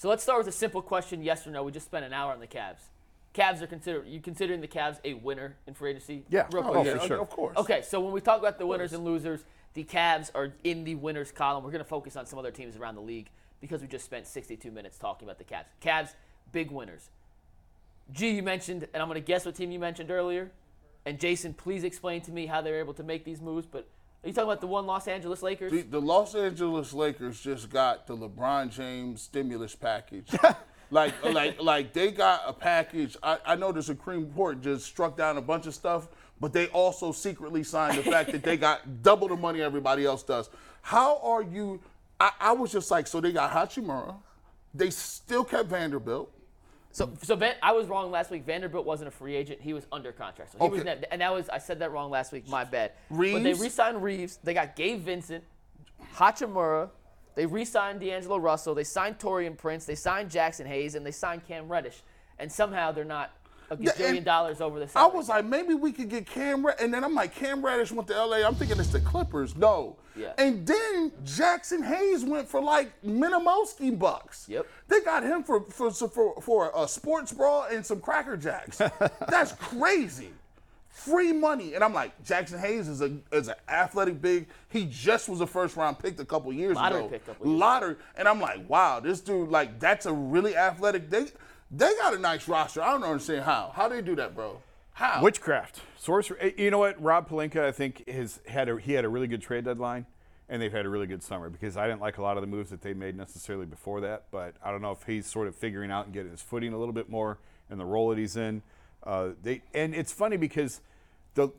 [0.00, 1.62] So let's start with a simple question: Yes or no?
[1.62, 2.78] We just spent an hour on the Cavs.
[3.34, 4.06] Cavs are considered.
[4.08, 6.24] You considering the Cavs a winner in free agency?
[6.30, 6.46] Yeah.
[6.50, 6.86] Real Oh, quick.
[6.86, 7.20] yeah, yeah, for sure.
[7.20, 7.56] of course.
[7.58, 9.44] Okay, so when we talk about the winners and losers,
[9.74, 11.62] the Cavs are in the winners column.
[11.62, 13.28] We're going to focus on some other teams around the league
[13.60, 15.66] because we just spent 62 minutes talking about the Cavs.
[15.82, 16.14] Cavs,
[16.50, 17.10] big winners.
[18.10, 20.50] G, you mentioned, and I'm going to guess what team you mentioned earlier.
[21.04, 23.66] And Jason, please explain to me how they're able to make these moves.
[23.66, 23.86] But
[24.22, 25.72] are you talking about the one Los Angeles Lakers?
[25.72, 30.28] The, the Los Angeles Lakers just got the LeBron James stimulus package.
[30.90, 33.16] like, like, like they got a package.
[33.22, 36.08] I, I know the Supreme Court just struck down a bunch of stuff,
[36.38, 40.22] but they also secretly signed the fact that they got double the money everybody else
[40.22, 40.50] does.
[40.82, 41.80] How are you?
[42.18, 44.16] I, I was just like, so they got Hachimura.
[44.74, 46.30] They still kept Vanderbilt.
[46.92, 47.24] So, mm.
[47.24, 48.44] so Van, I was wrong last week.
[48.44, 50.52] Vanderbilt wasn't a free agent; he was under contract.
[50.52, 51.00] So he was, Okay.
[51.00, 52.48] ne- and that was I said that wrong last week.
[52.48, 52.92] My bad.
[53.10, 54.38] But they re-signed Reeves.
[54.42, 55.44] They got Gabe Vincent,
[56.14, 56.90] Hachimura.
[57.36, 58.74] They re-signed D'Angelo Russell.
[58.74, 59.84] They signed Taurean Prince.
[59.84, 62.02] They signed Jaxson Hayes, and they signed Cam Reddish.
[62.38, 63.30] And somehow they're not
[63.70, 64.90] a Yeah, gazillion and dollars over the.
[64.96, 67.92] I was like, maybe we could get Cam Red, and then I'm like, Cam Reddish
[67.92, 68.38] went to LA.
[68.38, 69.56] I'm thinking it's the Clippers.
[69.56, 69.96] No.
[70.20, 70.32] Yeah.
[70.38, 74.46] And then Jaxson Hayes went for like Minimowski bucks.
[74.48, 74.66] Yep.
[74.88, 78.78] They got him for for for, for a sports bra and some Cracker Jacks.
[79.28, 80.30] That's crazy.
[80.88, 84.48] Free money, and I'm like, Jaxson Hayes is a is an athletic big.
[84.68, 87.08] He just was a first round pick a couple years Lottery ago.
[87.08, 91.08] pick couple years Lottery, and I'm like, wow, this dude like that's a really athletic.
[91.08, 91.28] They
[91.70, 92.82] they got a nice roster.
[92.82, 93.72] I don't understand how.
[93.74, 94.60] How they do that, bro?
[94.92, 95.22] How?
[95.22, 96.54] Witchcraft, sorcery.
[96.56, 97.00] You know what?
[97.00, 100.06] Rob Pelinka, I think, has had a, he had a really good trade deadline,
[100.48, 102.46] and they've had a really good summer because I didn't like a lot of the
[102.46, 104.24] moves that they made necessarily before that.
[104.30, 106.78] But I don't know if he's sort of figuring out and getting his footing a
[106.78, 107.38] little bit more
[107.70, 108.62] in the role that he's in.
[109.04, 110.80] Uh, they and it's funny because
[111.34, 111.50] the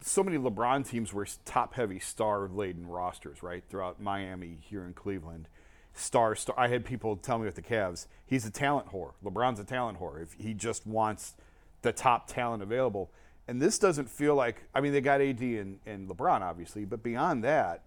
[0.00, 3.62] so many LeBron teams were top heavy star laden rosters, right?
[3.68, 5.48] Throughout Miami, here in Cleveland.
[5.92, 6.54] Star, star.
[6.58, 9.12] I had people tell me with the Cavs, he's a talent whore.
[9.24, 10.22] LeBron's a talent whore.
[10.22, 11.34] If he just wants
[11.82, 13.10] the top talent available.
[13.48, 17.02] And this doesn't feel like, I mean, they got AD and, and LeBron, obviously, but
[17.02, 17.82] beyond that,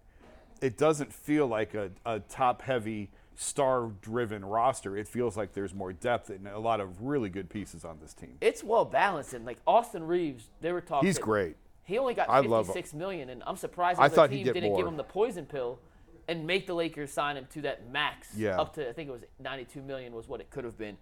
[0.61, 4.95] it doesn't feel like a, a top heavy, star driven roster.
[4.97, 8.13] It feels like there's more depth and a lot of really good pieces on this
[8.13, 8.37] team.
[8.41, 11.07] it's well balanced, and like Austin Reeves, they were talking.
[11.07, 11.55] He's great.
[11.83, 14.77] He only got I fifty-six million, and I'm surprised I the thought team didn't more.
[14.77, 15.79] give him the poison pill
[16.27, 18.29] and make the Lakers sign him to that max.
[18.37, 18.59] Yeah.
[18.61, 20.97] Up to I think it was 92 million was what it could have been.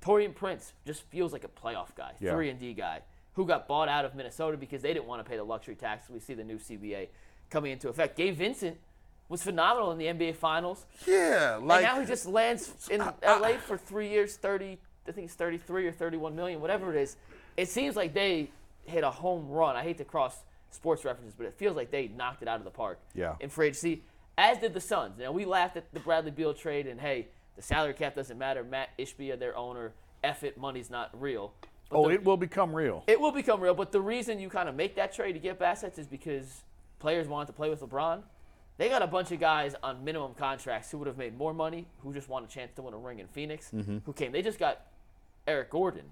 [0.00, 2.32] Taurean Prince just feels like a playoff guy, Yeah.
[2.32, 3.00] three and D guy,
[3.34, 6.08] who got bought out of Minnesota because they didn't want to pay the luxury tax.
[6.10, 7.08] We see the new CBA
[7.48, 8.16] coming into effect.
[8.16, 8.78] Gabe Vincent
[9.28, 13.52] was phenomenal in the NBA Finals, Yeah, like and now he just lands in LA
[13.58, 14.78] for three years, 30.
[15.08, 17.16] I think it's 33 or 31 million, whatever it is.
[17.56, 18.50] It seems like they
[18.84, 19.76] hit a home run.
[19.76, 20.36] I hate to cross
[20.70, 22.98] sports references, but it feels like they knocked it out of the park.
[23.14, 23.36] Yeah.
[23.40, 24.02] In free agency,
[24.36, 25.18] as did the Suns.
[25.18, 28.64] Now we laughed at the Bradley Beal trade, and hey, the salary cap doesn't matter.
[28.64, 29.92] Matt Ishbia, their owner,
[30.24, 31.52] F it, money's not real.
[31.90, 33.02] But Oh, the- it will become real.
[33.06, 35.60] it will become real, but the reason you kind of make that trade to get
[35.60, 36.62] assets is because
[37.00, 38.22] players wanted to play with LeBron.
[38.78, 41.86] They got a bunch of guys on minimum contracts who would have made more money,
[42.02, 44.32] who just want a chance to win a ring in Phoenix, who came.
[44.32, 44.86] They just got
[45.46, 46.04] Eric Gordon,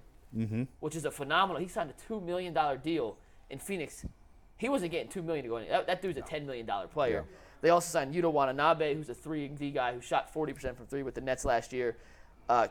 [0.81, 1.62] which is a phenomenal.
[1.62, 3.16] He signed a two million dollar deal
[3.49, 4.05] in Phoenix.
[4.59, 5.69] He wasn't getting two million to go in.
[5.69, 7.25] That, that dude's a ten million dollar player.
[7.62, 10.77] They also signed Yuta Watanabe, who's a three and D guy who shot forty percent
[10.77, 11.97] from three with the Nets last year.
[12.49, 12.69] Uh,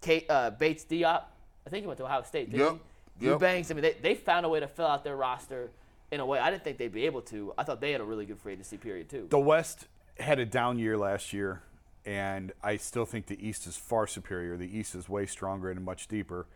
[0.00, 1.22] Kate, uh, Bates Diop,
[1.66, 2.50] I think he went to Ohio State.
[2.50, 2.78] Didn't Yep,
[3.20, 3.26] he?
[3.26, 3.32] yep.
[3.34, 3.70] Eubanks.
[3.70, 5.70] I mean, they, they found a way to fill out their roster
[6.10, 7.54] in a way I didn't think they'd be able to.
[7.56, 9.26] I thought they had a really good free agency period too.
[9.30, 9.86] The West
[10.18, 11.62] had a down year last year,
[12.04, 14.56] and I still think the East is far superior.
[14.56, 16.46] The East is way stronger and much deeper.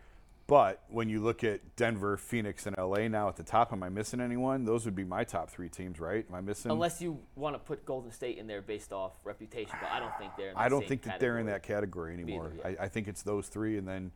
[0.47, 3.89] But when you look at Denver, Phoenix, and LA now at the top, am I
[3.89, 4.63] missing anyone?
[4.63, 6.25] Those would be my top three teams, right?
[6.29, 6.71] Am I missing?
[6.71, 10.17] Unless you want to put Golden State in there based off reputation, but I don't
[10.17, 10.53] think they're.
[10.55, 12.13] I don't think that they're in that category.
[12.13, 12.51] category anymore.
[12.65, 14.11] either, I, I think it's those three, and then,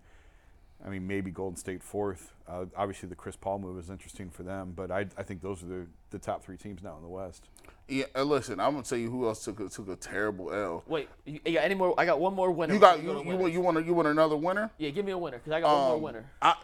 [0.86, 2.34] I mean, maybe Golden State fourth.
[2.48, 5.62] Uh, obviously, the Chris Paul move is interesting for them, but I, I think those
[5.64, 7.48] are the, the top three teams now in the West.
[7.88, 10.84] Yeah, uh, listen, I'm gonna tell you who else took a, took a terrible L.
[10.88, 11.94] Wait, you, you got any more?
[12.00, 12.74] I got one more winner.
[12.74, 14.72] You got you you, want- you want you want another winner?
[14.78, 16.26] Yeah, give me a winner because I got one more Um, winner.
[16.42, 16.56] I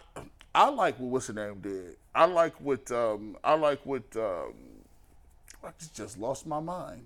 [0.56, 1.96] I like what what's the name did.
[2.16, 4.54] I like what um I like what um
[5.64, 7.06] I just- just lost my mind.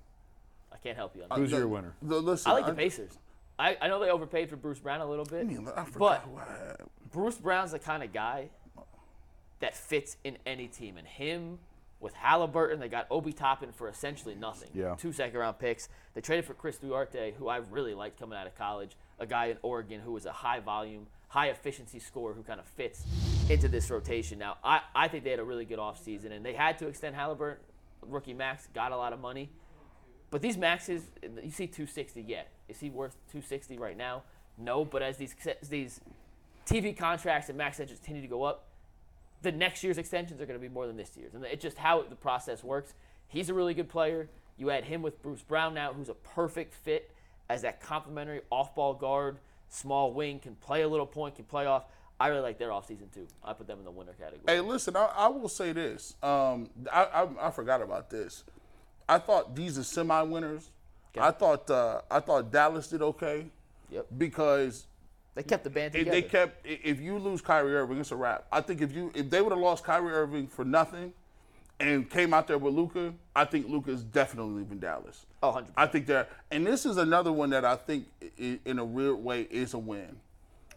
[0.71, 1.37] I can't help you on that.
[1.37, 1.93] Who's the- your winner?
[2.01, 3.17] The, listen, I like the Pacers.
[3.59, 5.99] I, I know they overpaid for Bruce Brown a little bit, I, mean, I forgot
[5.99, 6.77] but who I had.
[7.11, 8.49] Bruce Brown's the kind of guy
[9.59, 10.97] that fits in any team.
[10.97, 11.59] And him
[11.99, 14.69] with Halliburton, they got Obi Toppin for essentially nothing.
[14.73, 14.95] Yeah.
[14.95, 15.87] Two second round picks.
[16.13, 19.47] They traded for Chris Duarte, who I really liked coming out of college, a guy
[19.47, 23.03] in Oregon who was a high volume, high efficiency scorer who kind of fits
[23.49, 24.39] into this rotation.
[24.39, 27.15] Now, I, I think they had a really good offseason, and they had to extend
[27.15, 27.63] Halliburton.
[28.01, 29.51] Rookie Max got a lot of money.
[30.31, 32.49] But these maxes, you see 260 get.
[32.67, 34.23] Is he worth 260 right now?
[34.57, 35.99] No, but as these as these
[36.65, 38.67] TV contracts and max extensions continue to go up,
[39.41, 41.77] the next year's extensions are going to be more than this year's, and it's just
[41.77, 42.93] how the process works.
[43.27, 44.29] He's a really good player.
[44.57, 47.11] You add him with Bruce Brown now, who's a perfect fit
[47.49, 49.37] as that complementary off-ball guard,
[49.69, 51.85] small wing, can play a little point, can play off.
[52.19, 53.27] I really like their offseason too.
[53.43, 54.41] I put them in the winner category.
[54.45, 56.15] Hey, listen, I, I will say this.
[56.21, 58.43] Um, I, I, I forgot about this.
[59.09, 60.69] I thought these are semi-winners.
[61.17, 61.25] Okay.
[61.25, 63.47] I thought uh, I thought Dallas did okay
[63.89, 64.05] Yep.
[64.17, 64.85] because
[65.35, 66.11] They kept the band if together.
[66.11, 68.45] they kept if you lose Kyrie Irving, it's a wrap.
[68.51, 71.13] I think if you if they would have lost Kyrie Irving for nothing
[71.79, 75.25] and came out there with Luka, I think Luka is definitely leaving Dallas.
[75.41, 75.67] oh, 100%.
[75.75, 78.05] I think that, and this is another one that I think,
[78.37, 80.17] in a weird way, is a win.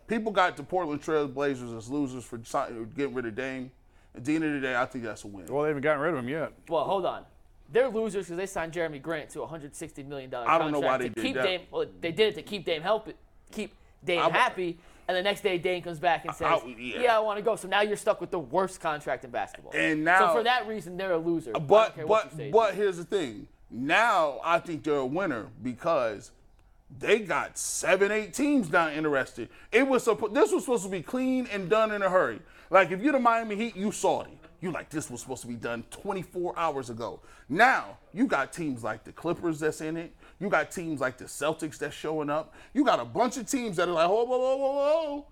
[0.07, 3.71] People got the Portland Trail Blazers as losers for getting rid of Dame.
[4.17, 5.47] At the end of the day, I think that's a win.
[5.47, 6.53] Well, they haven't gotten rid of him yet.
[6.69, 7.25] Well, hold on.
[7.73, 10.81] They're losers because they signed Jerami Grant to a 160 million dollar I contract don't
[10.81, 11.43] know why to they did keep that.
[11.45, 11.61] Dame.
[11.71, 13.09] Well, they did it to keep Dame help
[13.51, 13.75] keep
[14.05, 14.79] Dame I- happy.
[15.07, 17.01] And the next day, Dame comes back and says, I- yeah.
[17.03, 17.17] yeah.
[17.17, 19.73] I want to go." So now you're stuck with the worst contract in basketball.
[19.75, 21.53] And now- so for that reason, they're a loser.
[21.53, 22.51] But care what you but say.
[22.51, 23.49] but here's the thing.
[23.71, 26.31] Now I think they're a winner because
[26.99, 29.49] they got seven, eight teams not interested.
[29.73, 32.41] It was this was supposed to be clean and done in a hurry.
[32.71, 34.31] Like if you're the Miami Heat, you saw it.
[34.61, 37.21] You like this was supposed to be done 24 hours ago.
[37.49, 40.15] Now you got teams like the Clippers that's in it.
[40.41, 42.55] You got teams like the Celtics that's showing up.
[42.73, 45.27] You got a bunch of teams that are like, whoa, whoa, whoa, whoa, whoa.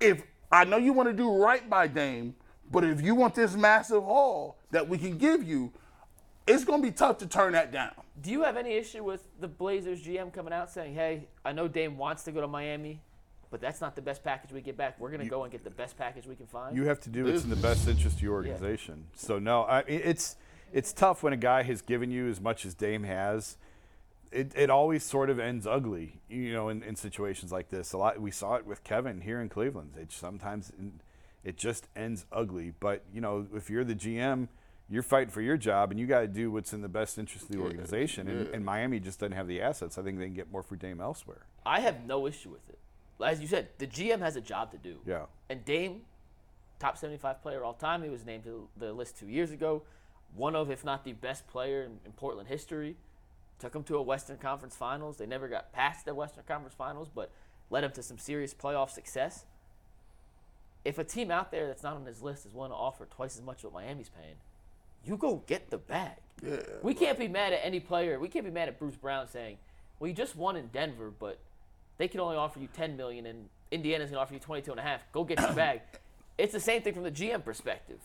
[0.00, 2.34] If I know you want to do right by Dame,
[2.70, 5.72] but if you want this massive haul that we can give you,
[6.46, 7.92] it's going to be tough to turn that down.
[8.20, 11.68] do you have any issue with the Blazers GM coming out saying, "Hey, I know
[11.68, 13.00] Dame wants to go to Miami,
[13.50, 14.98] but that's not the best package we get back.
[14.98, 17.08] We're going to go and get the best package we can find." You have to
[17.08, 19.06] do what's in the best interest of your organization.
[19.14, 20.36] So no, I, it's
[20.72, 23.56] it's tough when a guy has given you as much as Dame has.
[24.32, 27.92] It, it always sort of ends ugly, you know, in, in situations like this.
[27.92, 29.92] A lot we saw it with Kevin here in Cleveland.
[30.00, 30.72] It sometimes
[31.44, 32.72] it just ends ugly.
[32.78, 34.48] But you know, if you're the GM,
[34.88, 37.46] you're fighting for your job, and you got to do what's in the best interest
[37.46, 38.28] of the organization.
[38.28, 39.96] And, and Miami just doesn't have the assets.
[39.96, 41.46] I think they can get more for Dame elsewhere.
[41.64, 42.78] I have no issue with it.
[43.24, 44.98] As you said, the GM has a job to do.
[45.06, 45.26] Yeah.
[45.48, 46.02] And Dame,
[46.78, 48.02] top 75 player all time.
[48.02, 49.82] He was named to the list two years ago.
[50.34, 52.96] One of, if not the best player in, in Portland history.
[53.62, 55.18] Took him to a Western Conference Finals.
[55.18, 57.30] They never got past the Western Conference Finals, but
[57.70, 59.44] led him to some serious playoff success.
[60.84, 63.36] If a team out there that's not on his list is willing to offer twice
[63.36, 64.34] as much what Miami's paying,
[65.04, 66.16] you go get the bag.
[66.44, 66.56] Yeah.
[66.82, 68.18] We can't be mad at any player.
[68.18, 69.58] We can't be mad at Bruce Brown saying,
[70.00, 71.38] "Well, you just won in Denver, but
[71.98, 74.80] they can only offer you 10 million and Indiana's going to offer you 22 and
[74.80, 75.04] a half.
[75.12, 75.82] Go get your bag."
[76.38, 78.00] It's the same thing from the GM perspective.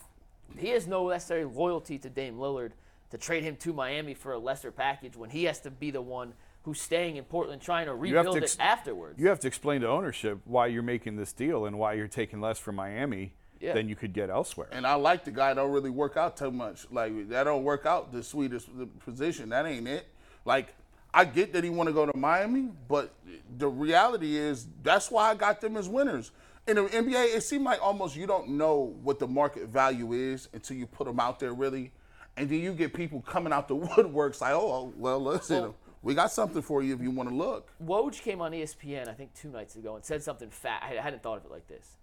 [0.56, 2.72] He has no necessary loyalty to Dame Lillard
[3.10, 6.02] to trade him to Miami for a lesser package when he has to be the
[6.02, 9.18] one who's staying in Portland trying to have rebuild to it afterwards.
[9.20, 12.40] You have to explain to ownership why you're making this deal and why you're taking
[12.40, 13.72] less from Miami Yeah.
[13.72, 14.68] than you could get elsewhere.
[14.70, 16.86] And I like the guy don't really work out too much.
[16.90, 18.68] Like that don't work out the sweetest
[19.04, 19.48] position.
[19.48, 20.06] That ain't it.
[20.44, 20.74] Like
[21.14, 23.14] I get that he want to go to Miami, but
[23.56, 26.32] the reality is that's why I got them as winners.
[26.66, 30.48] In the NBA, it seemed like almost you don't know what the market value is
[30.52, 31.92] until you put them out there really,
[32.38, 36.14] and then you get people coming out the woodworks like, oh well, listen, Well- we
[36.14, 37.72] got something for you if you want to look.
[37.84, 40.82] Woj came on ESPN, I think two nights ago, and said something fat.
[40.84, 41.96] I hadn't thought of it like this.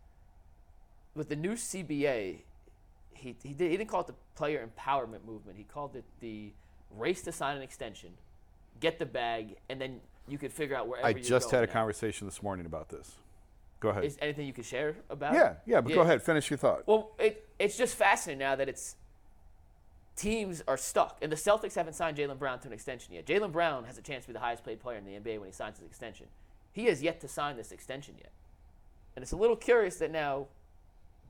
[1.16, 2.40] With the new CBA,
[3.14, 5.58] he, he, did, he didn't call it the player empowerment movement.
[5.58, 6.52] He called it the
[6.92, 8.12] race to sign an extension,
[8.82, 11.64] get the bag, and then you could figure out wherever I you're just going had
[11.64, 11.80] a now.
[11.80, 13.16] conversation this morning about this.
[13.80, 14.04] Go ahead.
[14.04, 15.38] Is anything you could share about it?
[15.38, 16.22] yeah, yeah, but go ahead.
[16.22, 16.86] Finish your thought.
[16.86, 18.96] Well, it, it's just fascinating now that it's
[20.16, 23.26] teams are stuck, and the Celtics haven't signed Jaylen Brown to an extension yet.
[23.26, 25.48] Jaylen Brown has a chance to be the highest paid player in the NBA when
[25.48, 26.28] he signs his extension.
[26.72, 28.32] He has yet to sign this extension yet,
[29.16, 30.48] and it's a little curious that now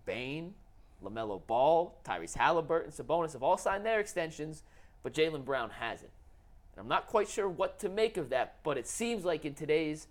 [0.06, 0.54] Bane,
[1.04, 4.63] LaMelo Ball, Tyrese Halliburton, Sabonis have all signed their extensions,
[5.04, 6.12] but Jaylen Brown hasn't.
[6.75, 9.54] And I'm not quite sure what to make of that, but it seems like in
[9.54, 10.08] today's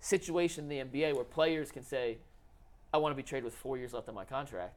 [0.00, 2.18] situation in the NBA where players can say,
[2.92, 4.74] I want to be traded with four years left on my contract.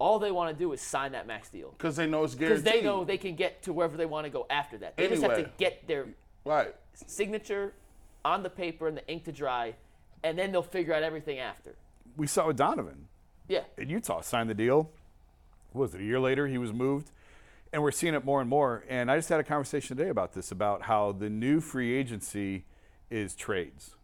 [0.00, 2.64] All they want to do is sign that max deal Because they know it's guaranteed.
[2.64, 4.96] because they know they can get to wherever they want to go after that.
[4.96, 6.06] They just have to get their
[6.44, 6.74] right.
[7.06, 7.74] signature
[8.24, 9.74] on the paper and the ink to dry,
[10.24, 11.74] and then they'll figure out everything after.
[12.16, 13.08] We saw with Donovan
[13.46, 14.90] Yeah, in Utah signed the deal.
[15.72, 16.48] What was it a year later?
[16.48, 17.10] He was moved,
[17.72, 18.84] and we're seeing it more and more.
[18.88, 22.64] And I just had a conversation today about this about how the new free agency
[23.10, 23.94] is trades,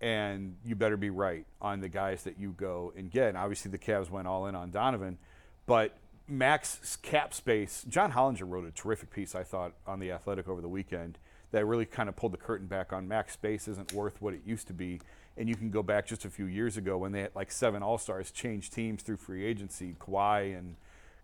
[0.00, 3.28] and you better be right on the guys that you go and get.
[3.28, 5.18] And obviously, the Cavs went all in on Donovan,
[5.66, 5.96] but
[6.28, 7.84] max cap space.
[7.88, 11.18] John Hollinger wrote a terrific piece I thought on the Athletic over the weekend
[11.50, 14.40] that really kind of pulled the curtain back on max space isn't worth what it
[14.44, 15.00] used to be.
[15.36, 17.82] And you can go back just a few years ago when they had like seven
[17.82, 20.76] All Stars change teams through free agency, Kawhi and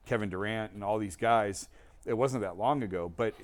[0.07, 1.69] Kevin Durant and all these guys.
[2.07, 3.35] It wasn't that long ago, but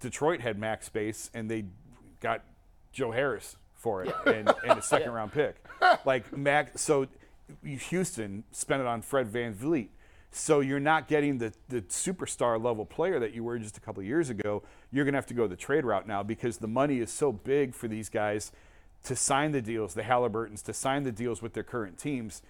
[0.00, 1.64] Detroit had max space and they
[2.20, 2.42] got
[2.92, 5.56] Joe Harris for it and, and a second round pick.
[6.04, 7.06] Like max, so
[7.64, 9.88] Houston spent it on Fred VanVleet.
[10.34, 14.02] So you're not getting the, the superstar level player that you were just a couple
[14.02, 14.62] years ago.
[14.90, 17.32] You're going to have to go the trade route now because the money is so
[17.32, 18.50] big for these guys
[19.04, 22.40] to sign the deals, the Halliburtons, to sign the deals with their current teams.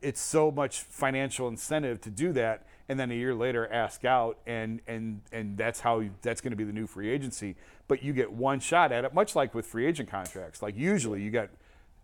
[0.00, 4.38] It's so much financial incentive to do that, and then a year later ask out,
[4.46, 7.54] and and and that's how that's going to be the new free agency.
[7.86, 10.60] But you get one shot at it, much like with free agent contracts.
[10.60, 11.50] Like usually, you get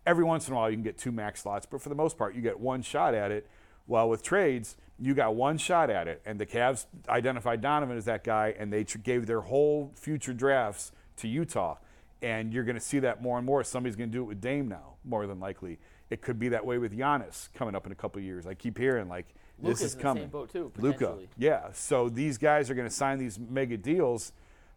[0.07, 2.16] every once in a while you can get two max slots, but for the most
[2.16, 3.49] part, you get one shot at it.
[3.87, 8.05] While with trades, you got one shot at it, and the Cavs identified Donovan as
[8.07, 11.76] that guy, and they tr- gave their whole future drafts to Utah.
[12.21, 13.62] And you're going to see that more and more.
[13.62, 15.78] Somebody's going to do it with Dame now, more than likely.
[16.11, 18.47] It could be that way with Giannis coming up in a couple of years.
[18.47, 19.26] I keep hearing like
[19.61, 20.31] this is in coming.
[20.52, 21.69] too, Luka, yeah.
[21.73, 24.33] So these guys are going to sign these mega deals,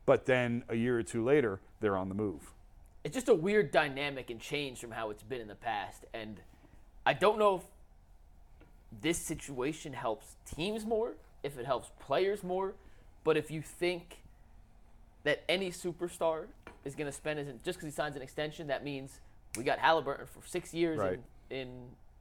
[0.05, 2.53] but then a year or two later, they're on the move.
[3.03, 6.05] it's just a weird dynamic and change from how it's been in the past.
[6.13, 6.39] And
[7.05, 7.61] I don't know if
[9.01, 12.73] this situation helps teams more, if it helps players more,
[13.23, 14.17] but if you think
[15.23, 16.45] that any superstar
[16.83, 19.19] is going to spend his, just because he signs an extension, that means
[19.55, 21.19] we got Halliburton for six years Right.
[21.49, 21.67] in, in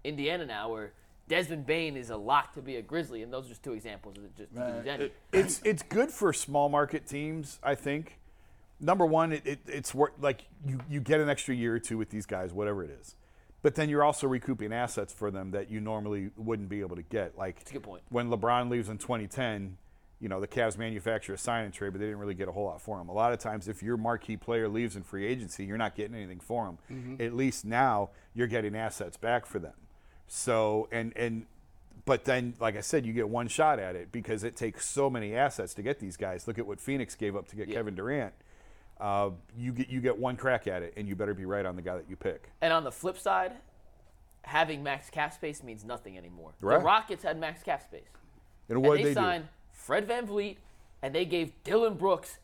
[0.04, 0.92] Indiana now, where
[1.28, 4.16] Desmond Bane is a lock to be a Grizzly, and those are just two examples.
[4.16, 5.12] Of just to use any.
[5.32, 7.58] it's it's good for small market teams.
[7.62, 8.18] I think.
[8.80, 11.98] Number one, it, it, it's wor- like you, you get an extra year or two
[11.98, 13.14] with these guys, whatever it is.
[13.62, 17.02] But then you're also recouping assets for them that you normally wouldn't be able to
[17.02, 17.36] get.
[17.36, 18.02] Like a good point.
[18.08, 19.76] when LeBron leaves in 2010,
[20.18, 22.52] you know the Cavs manufacture a sign and trade, but they didn't really get a
[22.52, 23.08] whole lot for him.
[23.08, 26.14] A lot of times, if your marquee player leaves in free agency, you're not getting
[26.14, 26.78] anything for him.
[26.90, 27.22] Mm-hmm.
[27.22, 29.74] At least now you're getting assets back for them.
[30.26, 31.46] So and and
[32.04, 35.10] but then, like I said, you get one shot at it because it takes so
[35.10, 36.46] many assets to get these guys.
[36.48, 37.76] Look at what Phoenix gave up to get Yeah.
[37.76, 38.32] Kevin Durant.
[39.00, 41.74] Uh, you get you get one crack at it, and you better be right on
[41.74, 42.50] the guy that you pick.
[42.60, 43.52] And on the flip side,
[44.42, 46.52] having max cap space means nothing anymore.
[46.60, 46.78] Right.
[46.78, 48.02] The Rockets had max cap space.
[48.68, 50.56] And And what they, they, signed Fred VanVleet
[51.02, 52.38] and they gave Dillon Brooks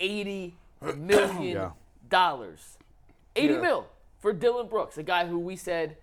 [0.00, 0.54] eighty
[0.96, 1.70] million Yeah.
[2.08, 2.76] dollars.
[3.34, 3.60] Eighty Yeah.
[3.60, 3.86] mil
[4.20, 5.96] for Dillon Brooks, a guy who we said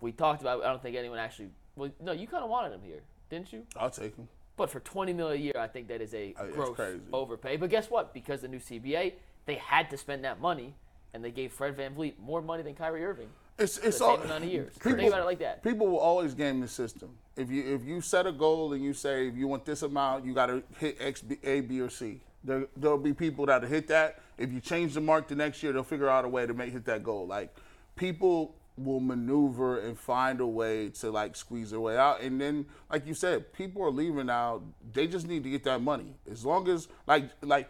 [0.00, 0.64] we talked about.
[0.64, 1.50] I don't think anyone actually.
[1.76, 3.64] Well, no, you kind of wanted him here, didn't you?
[3.76, 4.28] I'll take him.
[4.58, 6.78] But for 20 million a year, I think that is a Uh, gross
[7.12, 7.56] overpay.
[7.56, 8.12] But guess what?
[8.12, 9.14] Because the new CBA,
[9.46, 10.74] they had to spend that money,
[11.14, 14.50] and they gave Fred VanVleet more money than Kyrie Irving It's it's all amount of
[14.50, 14.74] years.
[14.74, 15.62] People, Think about it like that.
[15.62, 17.10] People will always game the system.
[17.36, 20.24] If you if you set a goal and you say if you want this amount,
[20.24, 22.20] you got to hit X, B, A, B, or C.
[22.44, 24.20] There there'll be people that'll hit that.
[24.36, 26.72] If you change the mark the next year, they'll figure out a way to make
[26.72, 27.26] hit that goal.
[27.26, 27.54] Like
[27.96, 32.20] people will maneuver and find a way to like squeeze their way out.
[32.20, 34.62] And then, like you said, people are leaving now.
[34.92, 36.14] They just need to get that money.
[36.30, 37.68] As long as like like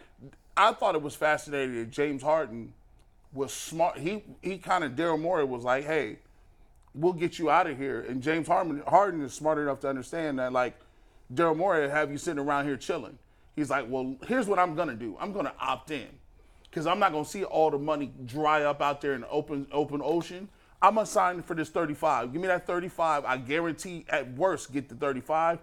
[0.56, 2.72] I thought it was fascinating that James Harden
[3.32, 3.98] was smart.
[3.98, 6.18] He he kind of Daryl Morey was like, hey,
[6.94, 8.00] we'll get you out of here.
[8.00, 10.74] And James Harden Harden is smart enough to understand that like
[11.32, 13.18] Daryl Morey have you sitting around here chilling.
[13.54, 15.16] He's like, well, here's what I'm gonna do.
[15.20, 16.08] I'm gonna opt in
[16.70, 19.66] because I'm not gonna see all the money dry up out there in the open
[19.72, 20.48] open ocean.
[20.80, 22.32] I'm gonna sign for this 35.
[22.32, 23.24] Give me that 35.
[23.24, 25.58] I guarantee at worst get the 35,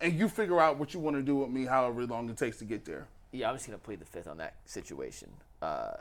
[0.00, 2.58] and you figure out what you want to do with me, however long it takes
[2.58, 3.08] to get there.
[3.32, 5.30] Yeah, I'm just gonna plead the fifth on that situation.
[5.60, 5.94] Uh,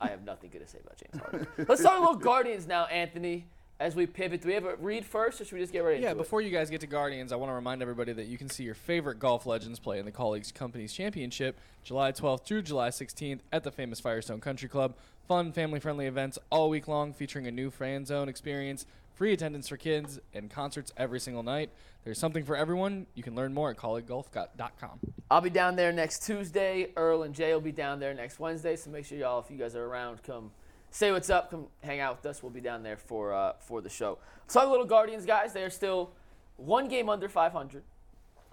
[0.00, 1.46] I have nothing good to say about James Harden.
[1.68, 3.46] Let's talk a little Guardians now, Anthony.
[3.80, 6.00] As we pivot, do we have a read first, or should we just get right
[6.00, 8.36] Yeah, into before you guys get to Guardians, I want to remind everybody that you
[8.36, 12.62] can see your favorite golf legends play in the Kaulig Companies Championship July 12th through
[12.62, 14.96] July 16th at the famous Firestone Country Club.
[15.28, 19.68] Fun, family friendly events all week long featuring a new fan zone experience, free attendance
[19.68, 21.70] for kids, and concerts every single night.
[22.02, 23.06] There's something for everyone.
[23.14, 24.98] You can learn more at kauliggolf.com.
[25.30, 26.90] I'll be down there next Tuesday.
[26.96, 28.74] Earl and Jay will be down there next Wednesday.
[28.74, 30.50] So make sure y'all, if you guys are around, come
[30.90, 31.50] say what's up.
[31.50, 32.42] Come hang out with us.
[32.42, 34.18] We'll be down there for uh, for the show.
[34.42, 35.52] Let's talk a little Guardians, guys.
[35.52, 36.10] They are still
[36.56, 37.82] one game under 500.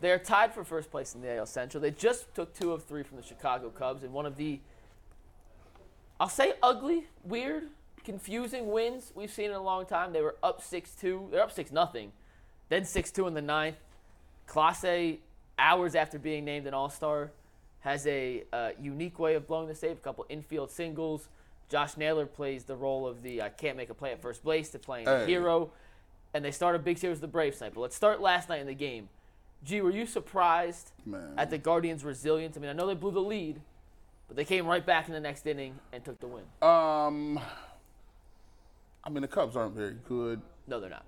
[0.02, 1.82] They are tied for first place in the AL Central.
[1.82, 4.60] They just took two of three from the Chicago Cubs in one of the,
[6.20, 7.70] I'll say, ugly, weird,
[8.04, 10.12] confusing wins we've seen in a long time.
[10.12, 11.32] They were up 6-2.
[11.32, 12.12] They're up 6 nothing,
[12.70, 13.78] then 6-2 in the ninth.
[14.48, 15.20] Clase,
[15.58, 17.32] hours after being named an All-Star,
[17.80, 19.98] has a uh, unique way of blowing the save.
[19.98, 21.30] A couple infield singles.
[21.70, 24.70] Josh Naylor plays the role of the I can't make a play at first base
[24.70, 25.26] to playing Hey.
[25.26, 25.72] hero.
[26.34, 27.72] And they start a big series with the Braves tonight.
[27.76, 29.10] But let's start last night in the game.
[29.64, 31.34] Gee, were you surprised Man.
[31.38, 32.58] at the Guardians' resilience?
[32.58, 33.62] I mean, I know they blew the lead,
[34.28, 36.44] but they came right back in the next inning and took the win.
[36.62, 37.40] Um,
[39.04, 40.42] I mean the Cubs aren't very good.
[40.68, 41.06] No, they're not.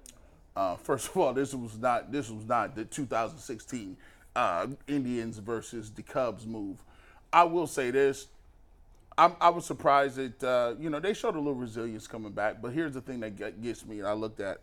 [0.55, 3.97] Uh, first of all, this was not this was not the 2016
[4.35, 6.83] uh, Indians versus the Cubs move.
[7.33, 8.27] I will say this:
[9.17, 12.61] I'm, I was surprised that uh, you know they showed a little resilience coming back.
[12.61, 14.59] But here's the thing that gets me, and I looked at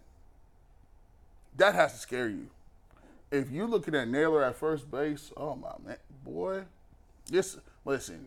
[1.56, 2.48] that has to scare you.
[3.30, 6.62] If you're looking at Naylor at first base, oh my man, boy,
[7.30, 8.26] this listen,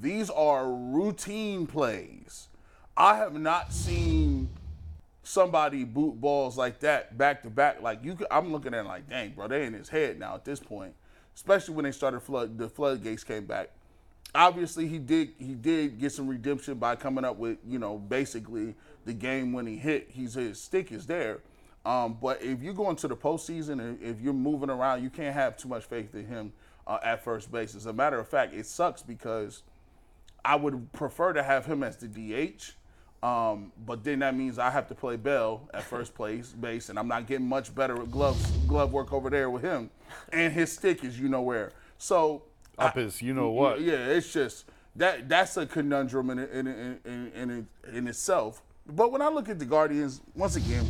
[0.00, 2.48] these are routine plays.
[2.96, 4.48] I have not seen
[5.22, 7.82] somebody boot balls like that back to back.
[7.82, 10.34] Like you, could, I'm looking at it like, dang, bro, they in his head now
[10.34, 10.94] at this point.
[11.34, 13.70] Especially when they started flood, the floodgates came back.
[14.34, 18.74] Obviously, he did he did get some redemption by coming up with you know basically
[19.04, 20.08] the game when he hit.
[20.10, 21.40] He's his stick is there.
[21.86, 25.32] Um, but if you go into the postseason and if you're moving around, you can't
[25.32, 26.52] have too much faith in him
[26.86, 27.76] uh, at first base.
[27.76, 29.62] As a matter of fact, it sucks because
[30.44, 32.72] I would prefer to have him as the DH.
[33.24, 36.98] Um, but then that means I have to play Bell at first place base, and
[36.98, 39.90] I'm not getting much better at gloves glove work over there with him.
[40.32, 41.72] And his stick is you know where.
[41.98, 42.42] So
[42.78, 43.80] Up I- is you know what.
[43.80, 44.66] Yeah, it's just
[44.96, 48.62] that that's a conundrum in in in in, in, in itself.
[48.86, 50.86] But when I look at the Guardians, once again,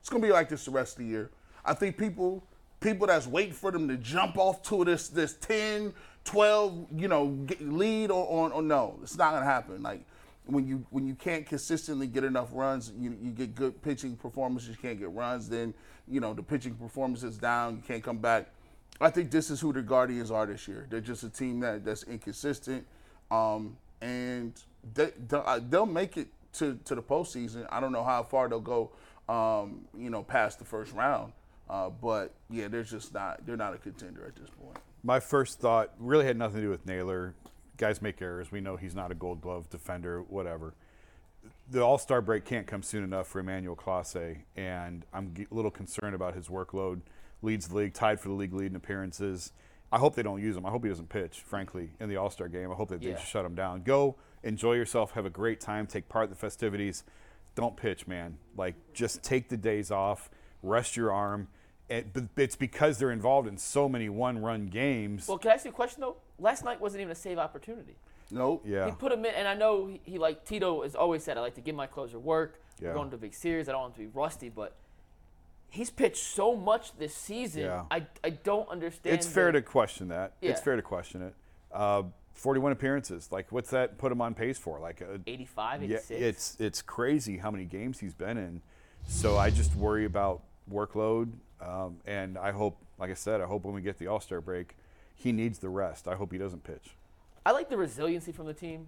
[0.00, 1.30] it's gonna be like this the rest of the year.
[1.64, 2.42] I think people
[2.80, 5.94] people that's waiting for them to jump off to this this 10,
[6.24, 9.82] 12, you know, lead or, or, or no, it's not gonna happen.
[9.82, 10.04] Like
[10.46, 14.70] when you when you can't consistently get enough runs, you you get good pitching performances,
[14.70, 15.72] you can't get runs, then
[16.06, 18.50] you know the pitching performance is down, you can't come back.
[19.00, 20.86] I think this is who the Guardians are this year.
[20.88, 22.86] They're just a team that that's inconsistent,
[23.30, 24.52] um, and
[24.94, 27.66] they, they'll, uh, they'll make it to, to the postseason.
[27.70, 28.90] I don't know how far they'll go,
[29.28, 31.32] um, you know, past the first round.
[31.68, 33.44] Uh, but yeah, they're just not.
[33.46, 34.78] They're not a contender at this point.
[35.02, 37.34] My first thought really had nothing to do with Naylor.
[37.76, 38.52] Guys make errors.
[38.52, 40.74] We know he's not a gold glove defender, whatever.
[41.70, 45.70] The All Star break can't come soon enough for Emmanuel Clase, and I'm a little
[45.70, 47.00] concerned about his workload.
[47.44, 49.52] Leads the league, tied for the league lead in appearances.
[49.92, 50.64] I hope they don't use him.
[50.66, 52.70] I hope he doesn't pitch, frankly, in the All Star game.
[52.72, 53.14] I hope that they Yeah.
[53.16, 53.82] just shut him down.
[53.82, 57.04] Go, enjoy yourself, have a great time, take part in the festivities.
[57.54, 58.38] Don't pitch, man.
[58.56, 60.30] Like, just take the days off,
[60.62, 61.48] rest your arm.
[61.90, 65.28] And, but it's because they're involved in so many one run games.
[65.28, 66.16] Well, can I ask you a question though?
[66.38, 67.96] Last night wasn't even a save opportunity.
[68.30, 68.62] Nope.
[68.66, 68.86] yeah.
[68.86, 71.42] He put him in, and I know he, he like Tito has always said, I
[71.42, 72.58] like to give my closer work.
[72.80, 72.88] Yeah.
[72.88, 73.68] We're going to a big series.
[73.68, 74.74] I don't want him to be rusty, but
[75.74, 77.62] he's pitched so much this season.
[77.62, 77.84] Yeah.
[77.90, 79.14] I, I don't understand.
[79.14, 80.34] It's fair to question that.
[80.40, 81.34] It's fair to question it.
[81.72, 83.30] Uh, 41 appearances.
[83.30, 84.78] Like, what's that put him on pace for?
[84.78, 88.62] Like, a, 85, yeah, it's it's crazy how many games he's been in.
[89.06, 93.64] So I just worry about workload, um, and I hope, like I said, I hope
[93.64, 94.76] when we get the All Star break,
[95.14, 96.08] he needs the rest.
[96.08, 96.96] I hope he doesn't pitch.
[97.44, 98.86] I like the resiliency from the team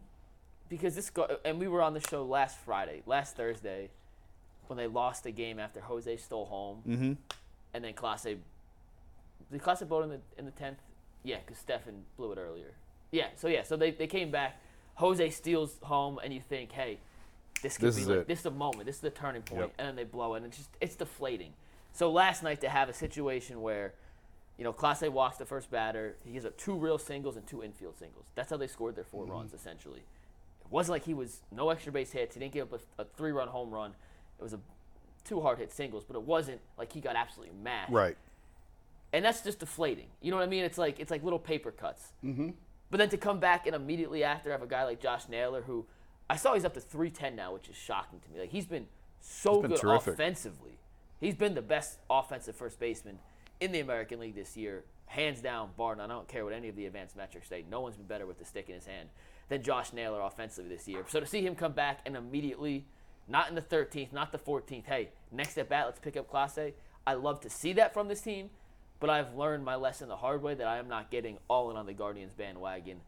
[0.69, 3.91] because this go- and we were on the show last Friday, last Thursday,
[4.69, 7.13] when they lost the game after Jose stole home, mm-hmm.
[7.75, 8.37] and then Clase.
[9.53, 10.79] Did Clase vote in the in the tenth?
[11.23, 12.73] Yeah, because Stephan blew it earlier.
[13.11, 14.61] Yeah, so yeah, so they, they came back.
[14.97, 16.99] Jose steals home, and you think, hey,
[17.63, 18.29] this could This be is like it.
[18.29, 19.73] this is the moment, this is the turning point, Yep.
[19.79, 21.53] and then they blow it, and it's just it's deflating.
[21.93, 23.95] So last night to have a situation where
[24.59, 26.17] you know, Clase walks the first batter.
[26.25, 28.25] He gives up two real singles and two infield singles.
[28.35, 30.01] That's how they scored their 4 runs, essentially.
[30.01, 32.35] It wasn't like he was no extra base hits.
[32.35, 33.93] He didn't give up a, a three-run home run.
[34.39, 34.61] It was a
[35.25, 37.89] two hard hit singles, but it wasn't like he got absolutely mad.
[37.91, 38.17] Right.
[39.13, 40.09] And that's just deflating.
[40.21, 40.65] You know what I mean?
[40.65, 42.13] It's like it's like little paper cuts.
[42.25, 42.51] Mm-hmm.
[42.91, 45.87] But then to come back and immediately after have a guy like Josh Naylor, who
[46.29, 48.41] I saw he's up to 310 now, which is shocking to me.
[48.41, 48.87] Like he's been
[49.21, 50.15] so He's been good terrific.
[50.15, 50.79] offensively.
[51.21, 53.19] He's been the best offensive first baseman
[53.61, 56.11] in the American League this year, hands down, bar none.
[56.11, 57.65] I don't care what any of the advanced metrics say.
[57.71, 59.09] No one's been better with the stick in his hand
[59.49, 61.05] than Josh Naylor offensively this year.
[61.09, 62.85] So to see him come back and immediately,
[63.29, 66.73] not in the 13th, not the 14th, hey, next at bat, let's pick up Clase.
[67.07, 68.51] I love to see that from this team,
[69.01, 71.77] but I've learned my lesson the hard way that I am not getting all in
[71.77, 73.01] on the Guardians bandwagon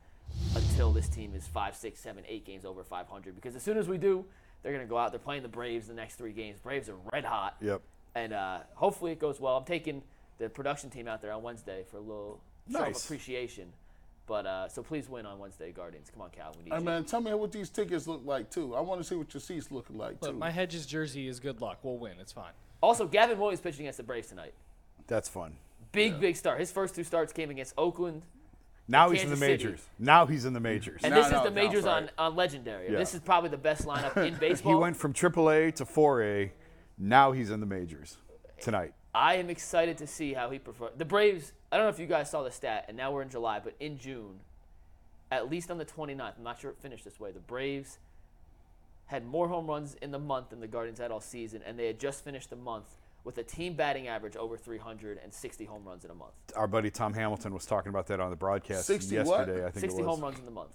[0.54, 3.34] until this team is five, six, seven, eight games over 500.
[3.34, 4.24] Because as soon as we do,
[4.62, 5.12] they're going to go out.
[5.12, 6.58] They're playing the Braves the next three games.
[6.60, 7.80] Braves are red hot Yep.
[8.14, 9.56] and uh, hopefully it goes well.
[9.56, 10.02] I'm taking
[10.38, 13.04] the production team out there on Wednesday for a little show of Nice.
[13.04, 13.72] appreciation.
[14.28, 16.10] But uh, so please win on Wednesday, Guardians.
[16.12, 16.54] Come on, Cal.
[16.56, 16.84] We need Hey you.
[16.84, 18.74] man, tell me what these tickets look like too.
[18.76, 20.36] I want to see what your seats looking like Look, too.
[20.38, 21.78] my Hedges jersey is good luck.
[21.82, 22.12] We'll win.
[22.20, 22.52] It's fine.
[22.82, 24.52] Also, Gavin Williams pitching against the Braves tonight.
[25.06, 25.56] That's fun.
[25.92, 26.60] Big, big start.
[26.60, 28.22] His first two starts came against Oakland,
[28.86, 29.64] Now he's in the Kansas City.
[29.64, 29.80] majors.
[29.98, 31.00] Now he's in the majors.
[31.02, 32.02] and No, this no, is the no, majors sorry.
[32.04, 32.92] on, on Legendary.
[32.92, 32.98] Yeah.
[32.98, 34.72] This is probably the best lineup in baseball.
[34.74, 36.50] He went from AAA to 4A.
[36.98, 38.18] Now he's in the majors
[38.60, 38.92] tonight.
[39.14, 40.94] I am excited to see how he performs.
[40.98, 43.28] The Braves, I don't know if you guys saw the stat, and now we're in
[43.28, 44.40] July, but in June,
[45.30, 47.30] at least on the 29th, I'm not sure it finished this way.
[47.30, 47.98] The Braves
[49.06, 51.86] had more home runs in the month than the Guardians had all season, and they
[51.86, 52.96] had just finished the month
[53.28, 56.32] with a team batting average over 360 home runs in a month.
[56.56, 59.26] Our buddy Tom Hamilton was talking about that on the broadcast 60 what?
[59.40, 59.66] yesterday.
[59.66, 60.14] I think 60 it was.
[60.14, 60.70] home runs in the month.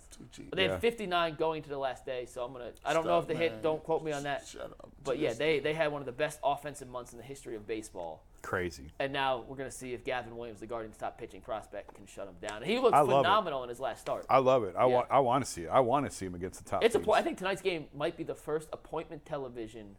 [0.51, 0.73] But they Yeah.
[0.73, 2.71] had 59 going to the last day, so I'm gonna.
[2.85, 3.63] I don't know if Stop, they hit.
[3.63, 4.45] Don't quote me on that.
[4.47, 4.91] Shut up.
[5.03, 7.65] But yeah, they they had one of the best offensive months in the history of
[7.65, 8.23] baseball.
[8.43, 8.91] Crazy.
[8.99, 12.27] And now we're gonna see if Gavin Williams, the Guardians' top pitching prospect, can shut
[12.27, 12.57] him down.
[12.57, 13.27] And he looked I love it.
[13.27, 14.27] phenomenal in his last start.
[14.29, 14.75] I love it.
[14.77, 14.93] I Yeah.
[14.93, 15.07] want.
[15.09, 15.69] I want to see it.
[15.69, 16.83] I want to see him against the top.
[16.83, 16.99] It's a.
[16.99, 17.07] teams.
[17.07, 19.95] po- I think tonight's game might be the first appointment television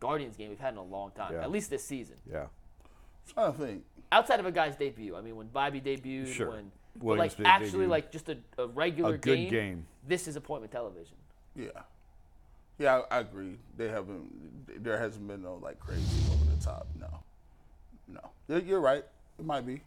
[0.00, 1.42] Guardians game we've had in a long time, Yeah.
[1.42, 2.16] at least this season.
[2.30, 2.46] Yeah.
[3.32, 3.84] trying to think.
[4.12, 6.50] Outside of a guy's debut, I mean, when Bobby debuted, Sure.
[6.50, 7.86] when but Williams like did actually debut.
[7.88, 9.86] like just a, a regular A good game, game.
[10.06, 11.16] This is appointment television.
[11.56, 11.68] Yeah.
[12.78, 13.56] Yeah, I, I agree.
[13.76, 14.82] They haven't.
[14.84, 16.02] There hasn't been no like crazy
[16.32, 16.86] over the top.
[16.98, 17.08] No.
[18.08, 18.20] No.
[18.48, 19.04] You're, you're right.
[19.38, 19.80] It might be.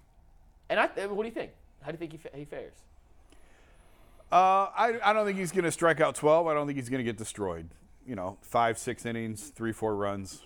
[0.69, 1.51] And I, what do you think?
[1.81, 2.73] How do you think he, fa- he fares?
[4.31, 6.47] Uh, I, I don't think he's going to strike out 12.
[6.47, 7.69] I don't think he's going to get destroyed.
[8.07, 10.41] You know, five, six innings, three, four runs.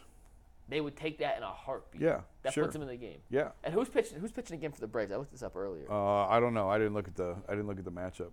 [0.67, 2.01] They would take that in a heartbeat.
[2.01, 2.63] Yeah, that sure.
[2.63, 3.19] puts them in the game.
[3.29, 3.49] Yeah.
[3.63, 4.19] And who's pitching?
[4.19, 5.11] Who's pitching again for the Braves?
[5.11, 5.85] I looked this up earlier.
[5.91, 6.69] Uh, I don't know.
[6.69, 7.35] I didn't look at the.
[7.47, 8.31] I didn't look at the matchup.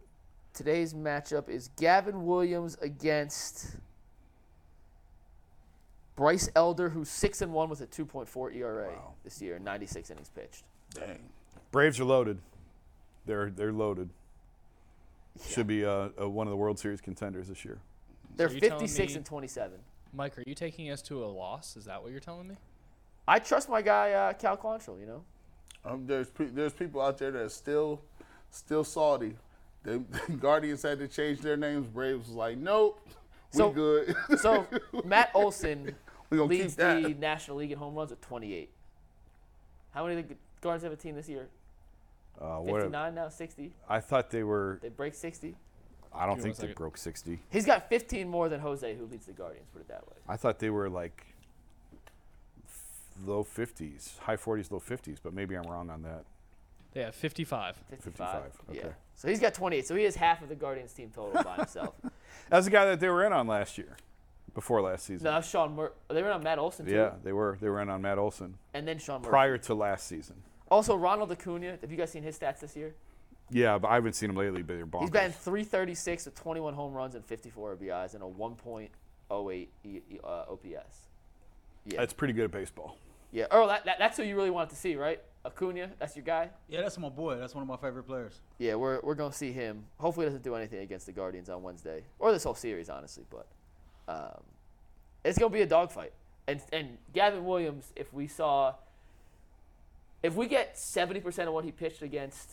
[0.55, 3.77] Today's matchup is Gavin Williams against
[6.17, 9.15] Bryce Elder, who's six and one with a 2.4 ERA Wow.
[9.23, 10.65] this year, 96 innings pitched.
[10.95, 11.19] Dang.
[11.71, 12.39] Braves are loaded.
[13.27, 14.09] They're they're loaded.
[15.47, 17.79] Should be uh, uh, one of the World Series contenders this year.
[18.39, 19.79] They're you're 56 me- and 27.
[20.15, 21.77] Mike, are you taking us to a loss?
[21.77, 22.55] Is that what you're telling me?
[23.27, 24.99] I trust my guy uh, Cal Quantrill.
[24.99, 25.25] You know,
[25.85, 28.01] Um, there's pe- there's people out there that are still
[28.51, 29.37] still salty.
[29.83, 29.99] The
[30.41, 31.87] Guardians had to change their names.
[31.89, 33.01] Braves was like, nope,
[33.53, 34.15] we So- good.
[34.39, 34.67] so
[35.05, 35.95] Matt Olson
[36.31, 38.71] leads the National League in home runs with 28.
[39.91, 41.49] How many of the Guardians have a team this year?
[42.41, 43.73] Uh, what, 59 now, 60.
[43.89, 44.79] I thought they were.
[44.81, 45.57] They break 60.
[46.15, 47.39] I don't think one they broke 60.
[47.51, 49.67] He's got 15 more than Jose, who leads the Guardians.
[49.73, 50.17] Put it that way.
[50.29, 51.27] I thought they were like
[53.27, 56.25] low 50s, high 40s, low 50s, but maybe I'm wrong on that.
[56.93, 57.77] They have 55.
[57.91, 58.43] 55.
[58.43, 58.43] 55,
[58.77, 58.81] Yeah.
[58.81, 58.95] okay.
[59.15, 59.87] So he's got 28.
[59.87, 61.95] So he has half of the Guardians team total by himself.
[62.49, 63.97] That's the guy that they were in on last year,
[64.55, 65.25] before last season.
[65.25, 66.93] no, that's Sean Mur- They were in on Matt Olson too.
[66.95, 67.59] yeah, they were.
[67.61, 69.31] They were in on Matt Olson And then Sean Murphy.
[69.31, 70.37] prior to last season.
[70.71, 71.77] Also, Ronald Acuna.
[71.81, 72.95] Have you guys seen his stats this year?
[73.51, 74.63] Yeah, but I haven't seen him lately.
[74.63, 75.01] But they're bonkers.
[75.03, 78.89] He's batting 336 with 21 home runs and 54 RBIs and a 1.08
[79.53, 81.07] E- E- uh, OPS.
[81.87, 81.99] Yeah.
[82.01, 82.97] That's pretty good at baseball.
[83.33, 83.47] yeah.
[83.51, 85.21] Earl, that, that, that's who you really wanted to see, right?
[85.47, 86.51] Acuna, that's your guy?
[86.69, 87.37] Yeah, that's my boy.
[87.37, 88.41] That's one of my favorite players.
[88.59, 89.85] Yeah, we're, we're going to see him.
[89.99, 93.25] Hopefully, he doesn't do anything against the Guardians on Wednesday or this whole series, honestly.
[93.31, 93.47] But
[94.13, 94.43] um,
[95.25, 96.13] it's going to be a dogfight.
[96.47, 98.75] And and Gavin Williams, if we saw,
[100.23, 102.51] if we get 70% of what he pitched against,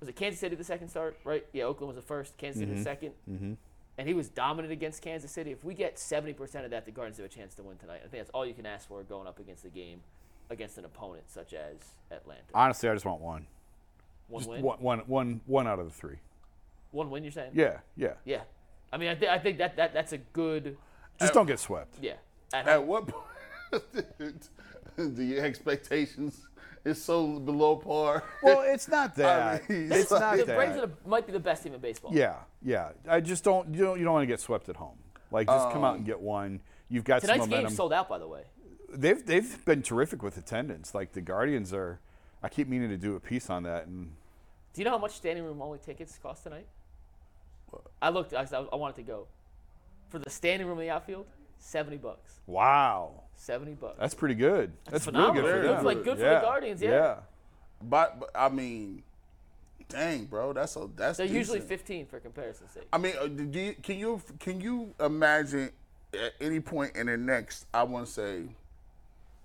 [0.00, 1.46] was it Kansas City the second start, right?
[1.52, 3.52] Yeah, Oakland was the first, Kansas City the 2nd Mm-hmm.
[3.98, 5.50] and he was dominant against Kansas City.
[5.52, 7.96] If we get 70% of that, the Guardians have a chance to win tonight.
[8.04, 10.00] I think that's all you can ask for going up against the game
[10.48, 11.76] against an opponent such as
[12.10, 12.40] Atlanta.
[12.54, 13.46] Honestly, I just want one.
[14.28, 16.16] One Just win, one, one, one, one out of the three.
[16.92, 17.22] one win.
[17.24, 17.50] You're saying?
[17.54, 18.14] Yeah, yeah.
[18.24, 18.40] Yeah.
[18.92, 20.76] I mean, I, th- I think that, that that's a good.
[21.20, 21.96] Just don't get swept.
[22.00, 22.14] Yeah.
[22.52, 23.06] At At what
[23.70, 24.50] point
[24.96, 26.46] the expectations
[26.84, 28.24] is so below par?
[28.42, 29.68] Well, it's not that.
[29.68, 30.56] mean, it's not the that.
[30.56, 32.12] Braves are the, might be the best team in baseball.
[32.14, 32.90] Yeah, yeah.
[33.08, 33.74] I just don't.
[33.74, 33.98] You don't.
[33.98, 34.98] You don't want to get swept at home.
[35.30, 36.60] Like just come out Um, and get one.
[36.88, 38.42] You've got Tonight's some game sold out, by the way.
[38.92, 40.94] they've they've been terrific with attendance.
[40.94, 42.00] Like the Guardians are.
[42.42, 44.12] I keep meaning to do a piece on that, and
[44.72, 46.66] Do you know how much standing room only tickets cost tonight?
[48.02, 48.34] I looked.
[48.34, 49.26] I, I wanted to go
[50.08, 51.26] for the standing room in the outfield.
[51.60, 52.40] Seventy bucks.
[52.46, 53.96] wow, Seventy bucks.
[54.00, 54.72] that's pretty good.
[54.90, 55.42] That's, really phenomenal.
[55.42, 55.78] good for Good them.
[55.78, 57.16] for- like, good for the Guardians, yeah.
[57.82, 59.02] But, but I mean,
[59.88, 61.18] dang, bro, that's a that's.
[61.18, 62.88] They're usually 15 for comparison's sake.
[62.92, 65.70] I mean, uh, do you, can you can you imagine
[66.12, 68.42] at any point in the next, I want to say,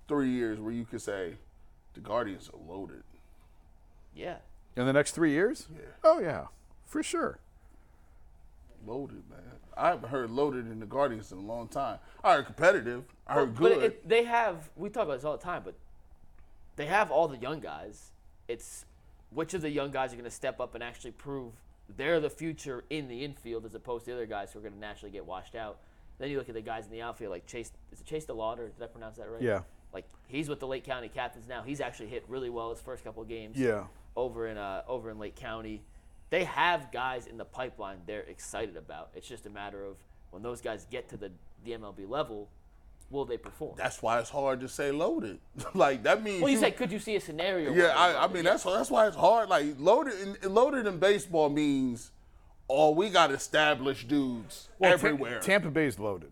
[0.07, 1.35] three years where you could say,
[1.93, 3.03] the Guardians are loaded.
[4.15, 4.37] Yeah.
[4.75, 5.67] In the next three years?
[5.73, 5.81] Yeah.
[6.03, 6.45] Oh yeah,
[6.85, 7.39] for sure.
[8.85, 9.39] Loaded, man.
[9.77, 11.99] I haven't heard loaded in the Guardians in a long time.
[12.23, 13.03] I heard competitive.
[13.27, 13.83] I heard But good.
[13.83, 15.75] it, they have, we talk about this all the time, but
[16.75, 18.11] they have all the young guys.
[18.47, 18.85] It's
[19.31, 21.53] which of the young guys are going to step up and actually prove
[21.97, 24.73] they're the future in the infield as opposed to the other guys who are going
[24.73, 25.77] to naturally get washed out.
[26.17, 28.73] Then you look at the guys in the outfield like Chase, is it Chase DeLauter?
[28.73, 29.41] Did I pronounce that right?
[29.41, 29.61] Yeah.
[29.93, 31.61] Like he's with the Lake County Captains now.
[31.63, 33.57] He's actually hit really well his first couple of games.
[33.57, 33.83] Yeah.
[34.15, 35.81] over in uh, over in Lake County.
[36.29, 39.11] They have guys in the pipeline they're excited about.
[39.15, 39.97] It's just a matter of
[40.31, 41.31] when those guys get to the,
[41.63, 42.49] the MLB level,
[43.09, 43.75] will they perform?
[43.77, 45.39] that's why it's hard to say loaded.
[45.73, 46.41] like that means.
[46.41, 47.73] well, you said, could you see a scenario?
[47.73, 49.49] Yeah, I, I mean that's that's why it's hard.
[49.49, 52.11] Like loaded in, loaded in baseball means
[52.69, 55.39] oh, we got established dudes Well, Ta- everywhere.
[55.39, 56.31] Tampa Bay's loaded.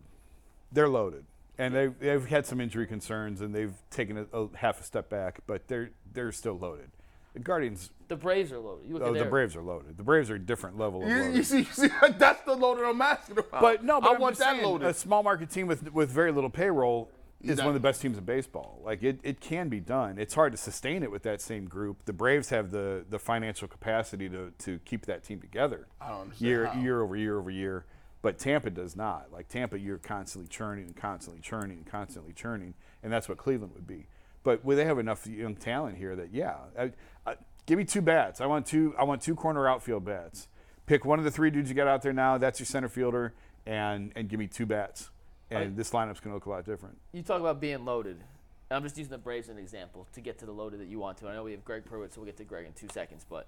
[0.71, 1.25] They're loaded,
[1.57, 5.09] and they've they've had some injury concerns, and they've taken a, a half a step
[5.09, 6.89] back, but they're they're still loaded.
[7.33, 8.87] The Guardians, The Braves are loaded.
[8.87, 9.97] You look oh, at the Braves are loaded.
[9.97, 11.35] The Braves are a different level of you, loaded.
[11.35, 13.61] you see, you see, that's the loaded I'm asking about.
[13.61, 14.87] But no, but I I'm want just that saying, loaded.
[14.87, 17.09] A small market team with with very little payroll
[17.41, 18.79] is That- one of the best teams in baseball.
[18.83, 20.17] Like it, it can be done.
[20.19, 22.05] It's hard to sustain it with that same group.
[22.05, 25.87] The Braves have the the financial capacity to to keep that team together.
[25.99, 26.79] I don't understand year how.
[26.79, 27.85] year over year over year.
[28.21, 29.33] But Tampa does not.
[29.33, 33.73] Like Tampa, you're constantly churning and constantly churning and constantly churning, and that's what Cleveland
[33.73, 34.07] would be.
[34.43, 36.91] But well, they have enough young talent here that yeah, I,
[37.25, 38.41] I, give me two bats.
[38.41, 38.93] I want two.
[38.97, 40.47] I want two corner outfield bats.
[40.85, 42.37] Pick one of the three dudes you got out there now.
[42.37, 43.33] That's your center fielder,
[43.65, 45.09] and and give me two bats.
[45.49, 46.97] And this lineup's gonna look a lot different.
[47.11, 48.17] you talk about being loaded.
[48.71, 50.97] I'm just using the Braves as an example to get to the loaded that you
[50.97, 51.27] want to.
[51.27, 53.23] I know we have Greg Pruitt, so we'll get to Greg in two seconds.
[53.29, 53.47] But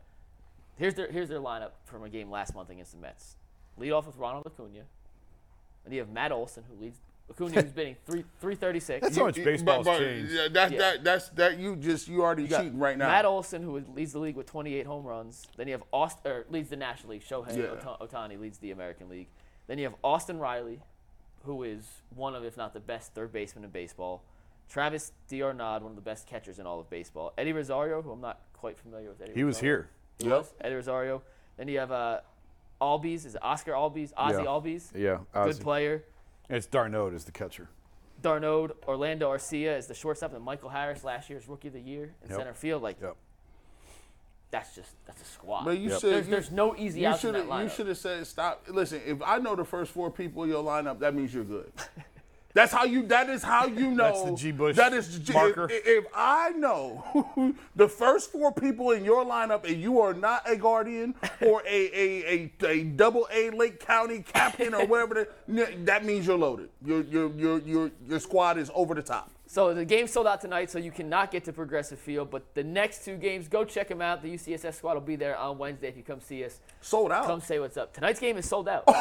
[0.77, 3.35] here's their here's their lineup from a game last month against the Mets.
[3.77, 4.83] Lead off with Ronald Acuna.
[5.83, 9.01] And you have Matt Olson, who leads Acuna, who's bitting three three thirty six.
[9.01, 10.31] That's how much You- baseball's but- but, changed.
[10.31, 10.77] yeah, that, Yeah.
[10.77, 13.07] that, that's that you just you already You cheating right now.
[13.07, 15.47] Matt Olson, who leads the league with 28 home runs.
[15.57, 17.23] Then you have Austin, or leads the National League.
[17.23, 17.95] Shohei Yeah.
[18.01, 19.27] Ohtani leads the American League.
[19.67, 20.81] Then you have Austin Riley,
[21.43, 24.23] who is one of, if not the best third baseman in baseball.
[24.69, 27.33] Travis d'Arnaud, one of the best catchers in all of baseball.
[27.37, 29.21] Eddie Rosario, who I'm not quite familiar with.
[29.21, 29.89] Eddie He was here.
[30.19, 31.21] He was Eddie Rosario.
[31.57, 32.19] Then you have uh,
[32.81, 33.25] Albies.
[33.25, 34.11] Is it Oscar Albies?
[34.13, 34.45] Ozzy Yeah.
[34.45, 34.91] Albies.
[34.95, 36.03] Yeah, Good player.
[36.49, 37.69] And it's d'Arnaud is the catcher.
[38.21, 42.13] Darnode, Orlando Arcia is the shortstop, and Michael Harris, last year's Rookie of the Year
[42.23, 42.37] in Yep.
[42.39, 42.81] center field.
[42.81, 43.15] Like Yep.
[44.51, 45.65] that's just that's a squad.
[45.65, 45.99] But you Yep.
[46.01, 46.13] should.
[46.13, 47.63] There's, you- there's no easy you outs in should that have.
[47.63, 48.63] You should have said stop.
[48.67, 51.71] Listen, if I know the first four people in your lineup, that means you're good.
[52.55, 53.05] That's how you.
[53.07, 54.05] That is how you know.
[54.05, 54.51] That's the G.
[54.53, 55.65] Bush That is the G- marker.
[55.69, 60.49] If, if I know the first four people in your lineup, and you are not
[60.49, 65.85] a guardian or a a, a, a double A Lake County captain or whatever, that,
[65.85, 66.69] that means you're loaded.
[66.83, 69.31] Your your your your your squad is over the top.
[69.55, 72.29] So the game sold out tonight, so you cannot get to Progressive Field.
[72.29, 74.21] But the next two games, go check them out.
[74.21, 76.59] The UCSS squad will be there on Wednesday if you come see us.
[76.81, 77.25] Sold out.
[77.25, 77.93] Come say what's up.
[77.93, 78.83] Tonight's game is sold out.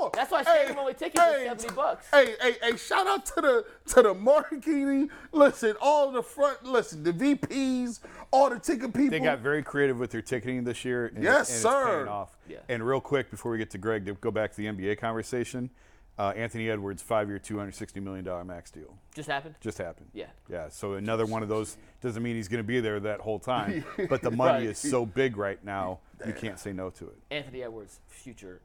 [0.00, 2.06] Oh, That's why standing only tickets is 70 bucks.
[2.12, 2.76] Hey, hey, hey!
[2.76, 5.10] Shout out to the to the marketing.
[5.32, 6.62] Listen, all the front.
[6.64, 7.98] Listen, the VPs,
[8.30, 9.10] all the ticket people.
[9.10, 11.06] They got very creative with their ticketing this year.
[11.06, 11.96] And Yes, and sir.
[11.96, 12.36] paying off.
[12.48, 12.58] Yeah.
[12.68, 15.68] And real quick, before we get to Greg, to go back to the NBA conversation,
[16.18, 18.96] uh, Anthony Edwards, five-year, $260 million max deal.
[19.14, 19.54] Just happened.
[19.60, 20.08] Just happened.
[20.12, 20.26] Yeah.
[20.50, 20.68] Yeah.
[20.68, 23.84] So another one of those doesn't mean he's going to be there that whole time,
[24.08, 24.70] but the money Right.
[24.70, 27.16] is so big right now, you can't say no to it.
[27.30, 28.60] Anthony Edwards, future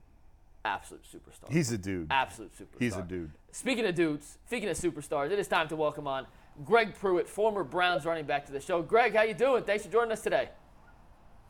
[0.65, 1.51] absolute superstar.
[1.51, 2.07] He's a dude.
[2.09, 2.79] absolute superstar.
[2.79, 3.31] He's a dude.
[3.51, 6.25] Speaking of dudes, speaking of superstars, it is time to welcome on
[6.65, 8.81] Greg Pruitt, former Browns running back to the show.
[8.81, 9.63] Greg, how you doing?
[9.63, 10.49] Thanks for joining us today.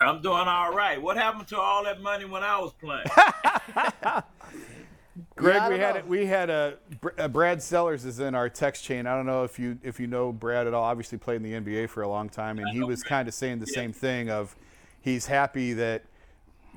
[0.01, 1.01] I'm doing all right.
[1.01, 3.05] What happened to all that money when I was playing?
[5.35, 6.09] Greg, Yeah, we don't had know.
[6.09, 9.05] we had a, Br- uh Brad Sellers is in our text chain.
[9.05, 10.83] I don't know if you if you know Brad at all.
[10.83, 13.59] Obviously played in the NBA for a long time, and he was kind of saying
[13.59, 14.55] the same thing of
[15.01, 16.03] he's happy that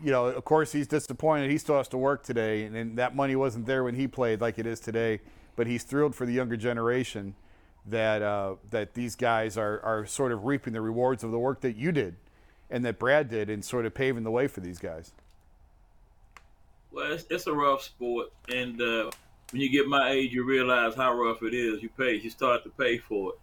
[0.02, 3.16] you know of course he's disappointed he still has to work today, and, and that
[3.16, 5.20] money wasn't there when he played like it is today.
[5.56, 7.34] But he's thrilled for the younger generation
[7.86, 11.62] that uh, that these guys are are sort of reaping the rewards of the work
[11.62, 12.16] that you did
[12.68, 15.12] and that Brad did, and sort of paving the way for these guys.
[16.96, 19.10] Well, it's, it's a rough sport, and uh,
[19.50, 21.82] when you get my age, you realize how rough it is.
[21.82, 23.38] You pay, you start to pay for it.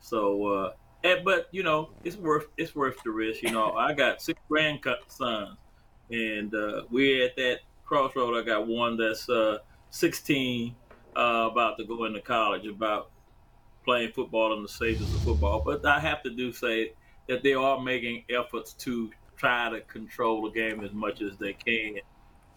[0.00, 0.72] So, uh,
[1.04, 3.42] and, but you know, it's worth it's worth the risk.
[3.42, 5.58] You know, I got six grandsons,
[6.10, 8.34] and uh, we're at that crossroad.
[8.34, 9.58] I got one that's uh,
[9.90, 10.74] 16,
[11.14, 13.10] uh, about to go into college, about
[13.84, 15.62] playing football and the stages of football.
[15.62, 16.94] But I have to do say
[17.28, 21.52] that they are making efforts to try to control the game as much as they
[21.52, 22.00] can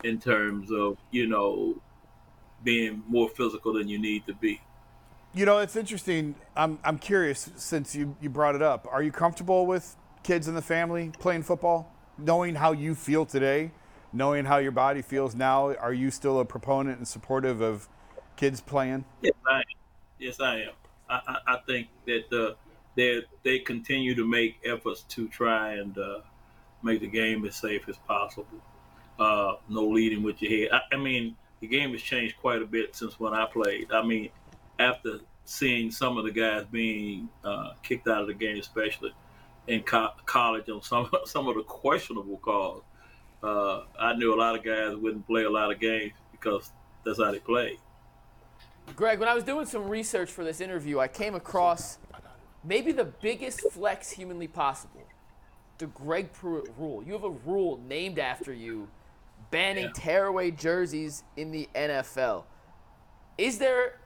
[0.04, 1.82] in terms of, you know,
[2.64, 4.62] being more physical than you need to be.
[5.34, 6.36] You know, it's interesting.
[6.56, 8.88] I'm, I'm curious since you, you brought it up.
[8.92, 11.94] Are you comfortable with kids in the family playing football?
[12.18, 13.72] Knowing how you feel today,
[14.12, 17.88] knowing how your body feels now, are you still a proponent and supportive of
[18.36, 19.06] kids playing?
[19.22, 19.64] Yes, I am.
[20.18, 20.72] Yes, I am.
[21.10, 22.56] I, I, I think that uh,
[22.96, 26.20] they they continue to make efforts to try and uh,
[26.84, 28.60] make the game as safe as possible.
[29.20, 30.70] Uh, no leading with your head.
[30.72, 33.92] I, I mean, the game has changed quite a bit since when I played.
[33.92, 34.30] I mean,
[34.80, 39.14] after seeing some of the guys being uh, kicked out of the game, especially
[39.68, 42.84] in co- college on some some of the questionable calls,
[43.44, 46.72] uh, I knew a lot of guys wouldn't play a lot of games because
[47.06, 47.78] that's how they played.
[48.96, 52.00] Greg, when I was doing some research for this interview, I came across
[52.64, 55.04] maybe the biggest flex humanly possible
[55.80, 57.02] the Greg Pruitt rule.
[57.04, 58.88] You have a rule named after you
[59.52, 59.92] banning Yeah.
[59.94, 62.46] tearaway jerseys in the NFL.
[63.38, 64.00] Is there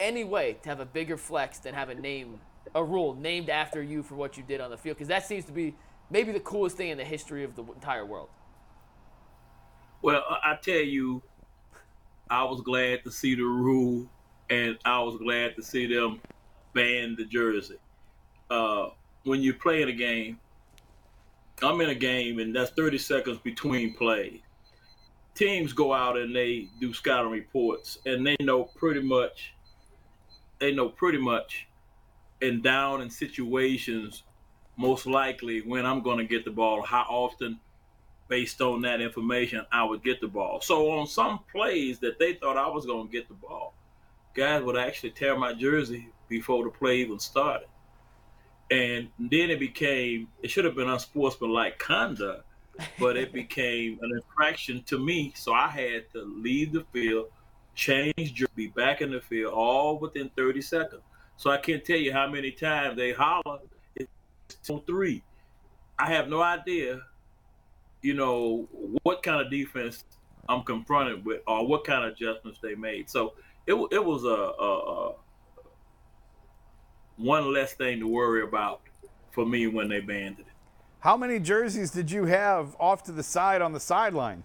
[0.00, 2.40] any way to have a bigger flex than have a name,
[2.74, 4.96] a rule named after you for what you did on the field?
[4.96, 5.74] Because that seems to be
[6.10, 8.28] maybe the coolest thing in the history of the entire world.
[10.02, 11.22] Well, I tell you,
[12.30, 14.06] I was glad to see the rule,
[14.48, 16.20] and I was glad to see them
[16.72, 17.78] ban the jersey.
[18.48, 18.90] Uh,
[19.24, 20.38] when you're playing a game,
[21.62, 24.40] I'm in a game, and that's 30 seconds between plays.
[25.38, 29.54] Teams go out and they do scouting reports, and they know pretty much.
[30.58, 31.68] They know pretty much,
[32.42, 34.24] and down in situations,
[34.76, 37.60] most likely when I'm going to get the ball, how often
[38.26, 40.60] based on that information, I would get the ball.
[40.60, 43.74] So on some plays that they thought I was going to get the ball,
[44.34, 47.68] guys would actually tear my jersey before the play even started.
[48.70, 52.44] And then it became, it should have been unsportsmanlike conduct,
[52.98, 55.32] but it became an infraction to me.
[55.36, 57.26] So I had to leave the field,
[57.74, 61.02] change, be back in the field, all within 30 seconds.
[61.36, 63.60] So I can't tell you how many times they holler,
[63.94, 65.22] it's on three.
[65.98, 67.02] I have no idea
[68.02, 68.68] you know
[69.02, 70.04] what kind of defense
[70.48, 73.10] I'm confronted with, or what kind of adjustments they made.
[73.10, 73.34] So
[73.66, 75.14] it it was a, a, a
[77.16, 78.82] one less thing to worry about
[79.30, 80.46] for me when they banned it.
[81.00, 84.42] How many jerseys did you have off to the side on the sideline?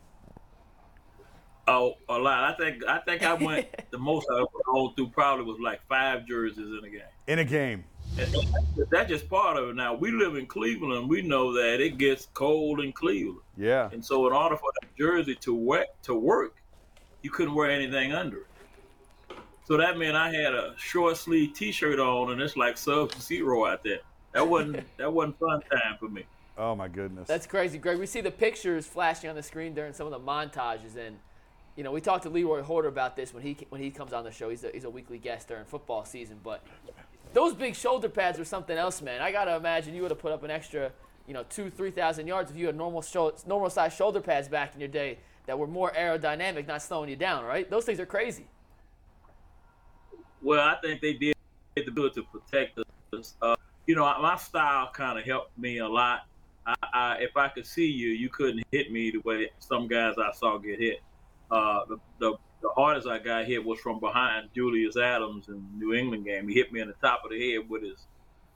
[1.68, 2.44] Oh, a lot.
[2.44, 5.82] I think I think I went the most I ever rolled through probably was like
[5.88, 7.02] five jerseys in a game.
[7.28, 7.86] In a game.
[8.20, 8.36] And
[8.92, 9.76] that's just part of it.
[9.76, 11.10] Now we live in Cleveland.
[11.10, 13.40] We know that it gets cold in Cleveland.
[13.58, 13.90] Yeah.
[13.92, 16.58] And so, in order for that jersey to work, to work,
[17.24, 18.48] you couldn't wear anything under it.
[19.66, 23.66] So that meant I had a short sleeve T-shirt on, and it's like sub zero
[23.66, 24.00] out there.
[24.34, 26.26] That wasn't that wasn't fun time for me.
[26.58, 27.28] Oh my goodness.
[27.28, 27.98] That's crazy, Greg.
[27.98, 31.18] We see the pictures flashing on the screen during some of the montages, and
[31.76, 34.24] you know we talked to Leroy Hoard about this when he when he comes on
[34.24, 34.50] the show.
[34.50, 36.64] He's a, he's a weekly guest during football season, but
[37.34, 39.22] those big shoulder pads were something else, man.
[39.22, 40.92] I gotta imagine you would have put up an extra,
[41.28, 44.48] you know, two three thousand yards if you had normal shou- normal size shoulder pads
[44.48, 47.44] back in your day that were more aerodynamic, not slowing you down.
[47.46, 47.68] Right?
[47.68, 48.46] Those things are crazy.
[50.44, 51.36] Well, I think they did
[51.76, 52.78] the ability to protect
[53.14, 53.34] us.
[53.42, 53.56] Uh,
[53.88, 56.28] you know, my style kind of helped me a lot.
[56.66, 60.16] I, I, if I could see you, you couldn't hit me the way some guys
[60.18, 61.00] I saw get hit.
[61.52, 65.86] Uh, the, the the hardest I got hit was from behind Julius Adams in the
[65.86, 66.48] New England game.
[66.48, 68.08] He hit me in the top of the head with his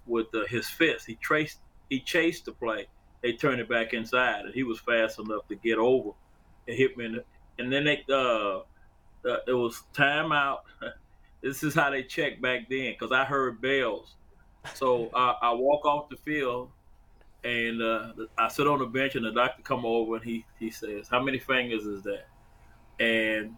[0.07, 1.05] with uh, his fist.
[1.05, 2.87] He traced he chased the play.
[3.21, 6.11] They turned it back inside, and he was fast enough to get over
[6.67, 7.05] and hit me.
[7.05, 7.23] In the,
[7.59, 10.59] and then they uh, uh, it was timeout.
[11.41, 14.15] this is how they checked back then because I heard bells.
[14.73, 16.71] So I walk off the field
[17.43, 20.69] and uh, I sit on the bench and the doctor come over and he, he
[20.69, 22.27] says, how many fingers is that?
[22.99, 23.55] And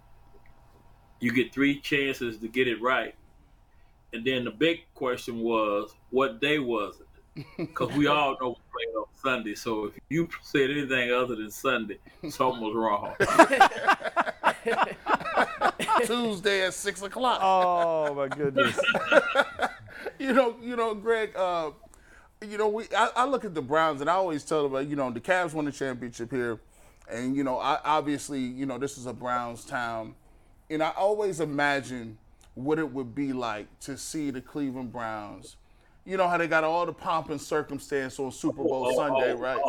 [1.20, 3.16] you get three chances to get it right.
[4.14, 7.06] And then the big question was, what day was it?
[7.58, 9.56] Because we all know we played on Sunday.
[9.56, 13.14] So if you said anything other than Sunday, something was wrong.
[16.06, 17.40] Tuesday at six o'clock.
[17.42, 18.78] oh my goodness.
[20.20, 21.32] you know, you know, Greg.
[21.36, 21.72] Uh,
[22.48, 24.96] you know, we I, I look at the Browns and I always tell them, you
[24.96, 26.60] know, the Cavs won the championship here,
[27.10, 30.16] and you know, I obviously, you know, this is a Browns town,
[30.70, 32.18] and I always imagine
[32.56, 35.58] what it would be like to see the Cleveland Browns.
[36.06, 38.96] You know how they got all the pomp and circumstance on Super Bowl oh, oh,
[38.96, 39.62] Sunday, oh, right?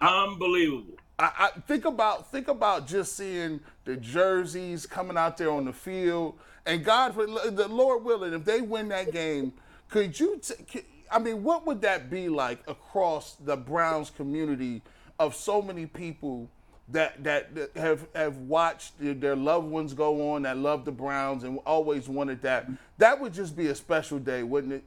[0.00, 0.94] Unbelievable.
[1.18, 5.72] I, I think about think about just seeing the jerseys coming out there on the
[5.72, 6.34] field,
[6.66, 9.52] and God, for the Lord willing, if they win that game,
[9.88, 10.40] could you?
[10.42, 14.82] T- c- I mean, what would that be like across the Browns community
[15.18, 16.48] of so many people
[16.88, 20.92] that that, that have have watched their, their loved ones go on that love the
[20.92, 22.68] Browns and always wanted that?
[22.98, 24.84] That would just be a special day, wouldn't it?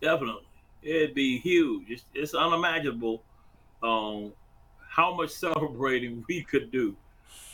[0.00, 0.46] Definitely,
[0.82, 1.90] it'd be huge.
[1.90, 3.22] It's, it's unimaginable
[3.82, 4.32] um,
[4.88, 6.96] how much celebrating we could do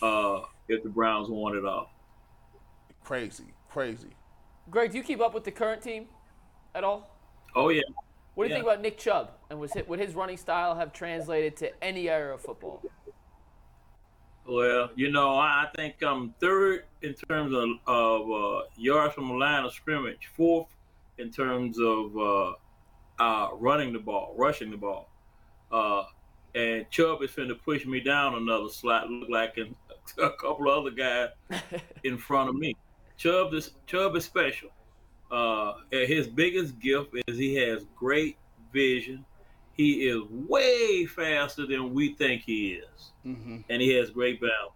[0.02, 1.90] uh, if the Browns won it all.
[3.04, 4.10] Crazy, crazy.
[4.70, 6.06] Greg, do you keep up with the current team
[6.74, 7.09] at all?
[7.54, 7.82] Oh yeah,
[8.34, 8.62] What do you Yeah.
[8.62, 9.30] think about Nick Chubb?
[9.50, 12.82] And was it, would his running style have translated to any era of football?
[14.46, 19.34] Well, you know, I think I'm third in terms of, of uh, yards from the
[19.34, 20.68] line of scrimmage, fourth
[21.18, 22.52] in terms of uh,
[23.18, 25.08] uh, running the ball, rushing the ball.
[25.70, 26.04] Uh,
[26.54, 29.74] and Chubb is finna push me down another slot, look like and
[30.18, 31.28] a couple of other guys
[32.04, 32.74] in front of me.
[33.16, 34.70] Chubb is Chubb is special.
[35.30, 38.36] Uh, and his biggest gift is he has great
[38.72, 39.24] vision.
[39.72, 43.12] he is way faster than we think he is,
[43.68, 44.72] and he has great balance.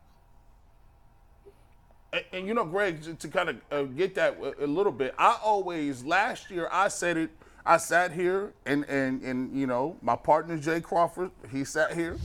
[2.12, 4.92] And, and you know, Greg, to, to kind of uh, get that a, a little
[4.92, 7.30] bit, I always last year I said it.
[7.66, 12.18] I sat here and and and you know my partner Jay Crawford, he sat here,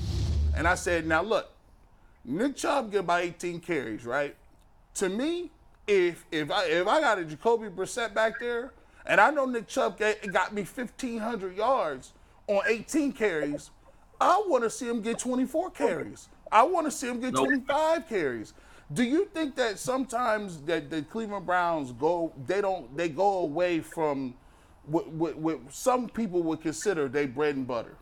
[0.55, 1.51] and I said, now look,
[2.25, 4.35] Nick Chubb get about 18 carries, right?
[4.95, 5.51] To me,
[5.89, 8.71] if if I if I got a Jacoby Brissett back there,
[9.05, 12.13] and I know Nick Chubb got me 1,500 yards
[12.47, 13.71] on 18 carries,
[14.21, 16.29] I want to see him get 24 carries.
[16.51, 17.47] I want to see him get Nope.
[17.47, 18.53] 25 carries.
[18.91, 23.79] Do you think that sometimes that the Cleveland Browns go they don't they go away
[23.79, 24.35] from
[24.85, 27.95] what, what, what some people would consider their bread and butter?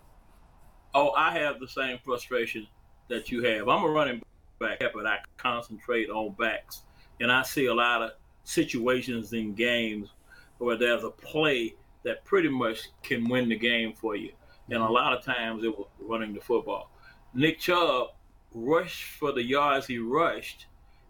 [0.94, 2.68] Oh, I have the same frustration
[3.10, 3.68] that you have.
[3.68, 4.22] I'm a running
[4.60, 6.84] back, but I concentrate on backs,
[7.20, 8.12] and I see a lot of
[8.44, 10.10] situations in games
[10.58, 14.32] where there's a play that pretty much can win the game for you,
[14.70, 16.90] and a lot of times it was running the football.
[17.34, 18.10] Nick Chubb
[18.54, 20.68] rushed for the yards he rushed,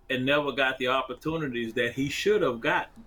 [0.09, 3.05] and never got the opportunities that he should have gotten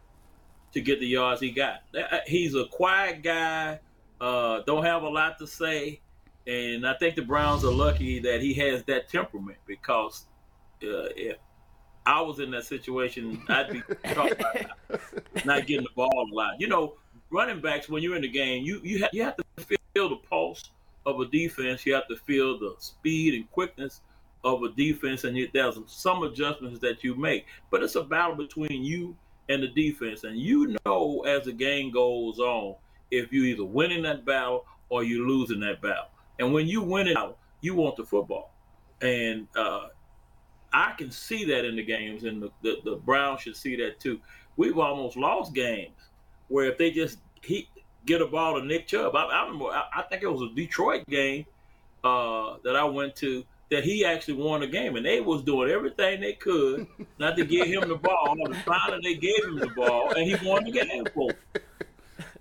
[0.72, 1.82] to get the yards he got.
[1.94, 3.80] Uh, He's a quiet guy,
[4.20, 6.00] uh, don't have a lot to say.
[6.46, 10.26] And I think the Browns are lucky that he has that temperament because
[10.82, 11.36] uh, if
[12.06, 14.40] I was in that situation, I'd be about
[15.44, 16.60] not getting the ball a lot.
[16.60, 16.94] You know,
[17.30, 19.44] running backs when you're in the game, you you have, you have to
[19.94, 20.70] feel the pulse
[21.06, 21.84] of a defense.
[21.84, 24.00] You have to feel the speed and quickness
[24.44, 27.46] of a defense, and you, there's some adjustments that you make.
[27.70, 29.16] But it's a battle between you
[29.48, 32.76] and the defense, and you know as the game goes on
[33.10, 36.08] if you're either winning that battle or you're losing that battle.
[36.38, 37.16] And when you win it
[37.60, 38.52] you want the football.
[39.02, 39.88] And uh,
[40.72, 44.00] I can see that in the games, and the, the, the Browns should see that
[44.00, 44.20] too.
[44.56, 45.96] We've almost lost games
[46.48, 47.68] where if they just he
[48.06, 50.54] get a ball to Nick Chubb, I, I remember I, I think it was a
[50.54, 51.46] Detroit game
[52.04, 55.70] uh, that I went to that he actually won the game, and they was doing
[55.70, 56.86] everything they could
[57.18, 58.36] not to give him the ball.
[58.44, 61.28] And finally, they gave him the ball, and he won the game for.
[61.28, 61.62] them.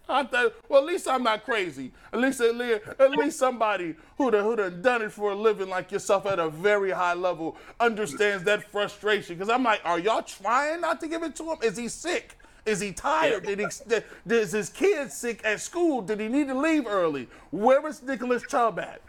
[0.10, 1.92] I thought, well, at least I'm not crazy.
[2.12, 5.36] At least, at least, at least somebody who done, who done done it for a
[5.36, 9.36] living like yourself at a very high level understands that frustration.
[9.36, 11.58] Because I'm like, are y'all trying not to give it to him?
[11.62, 12.38] Is he sick?
[12.66, 13.46] Is he tired?
[13.46, 13.66] Did he?
[13.88, 16.02] Did, is his kid sick at school?
[16.02, 17.28] Did he need to leave early?
[17.52, 19.02] Where is Nicholas Chubb at?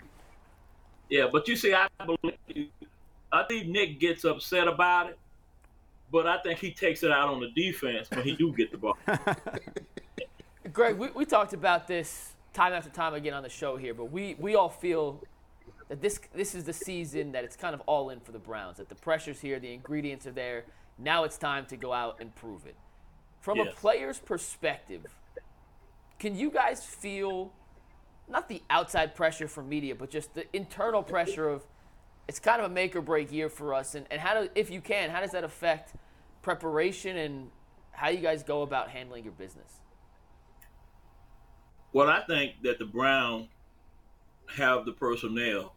[1.09, 2.69] Yeah, but you see, I believe,
[3.33, 5.19] I think Nick gets upset about it,
[6.13, 8.79] but I think he takes it out on the defense when he do get the
[8.79, 8.97] ball.
[10.69, 14.07] Greg, we, we talked about this time after time again on the show here, but
[14.07, 15.23] we, we all feel
[15.89, 18.77] that this this is the season that it's kind of all in for the Browns.
[18.77, 20.65] That the pressure's here, the ingredients are there.
[20.99, 22.77] Now it's time to go out and prove it.
[23.41, 25.07] From a player's perspective,
[26.19, 27.53] can you guys feel
[28.29, 31.67] not the outside pressure from media, but just the internal pressure of
[32.29, 34.71] it's kind of a make or break year for us, and, and how do if
[34.71, 35.95] you can, how does that affect
[36.43, 37.51] preparation and
[37.93, 39.81] how you guys go about handling your business?
[41.93, 43.49] Well, I think that the Browns
[44.57, 45.75] have the personnel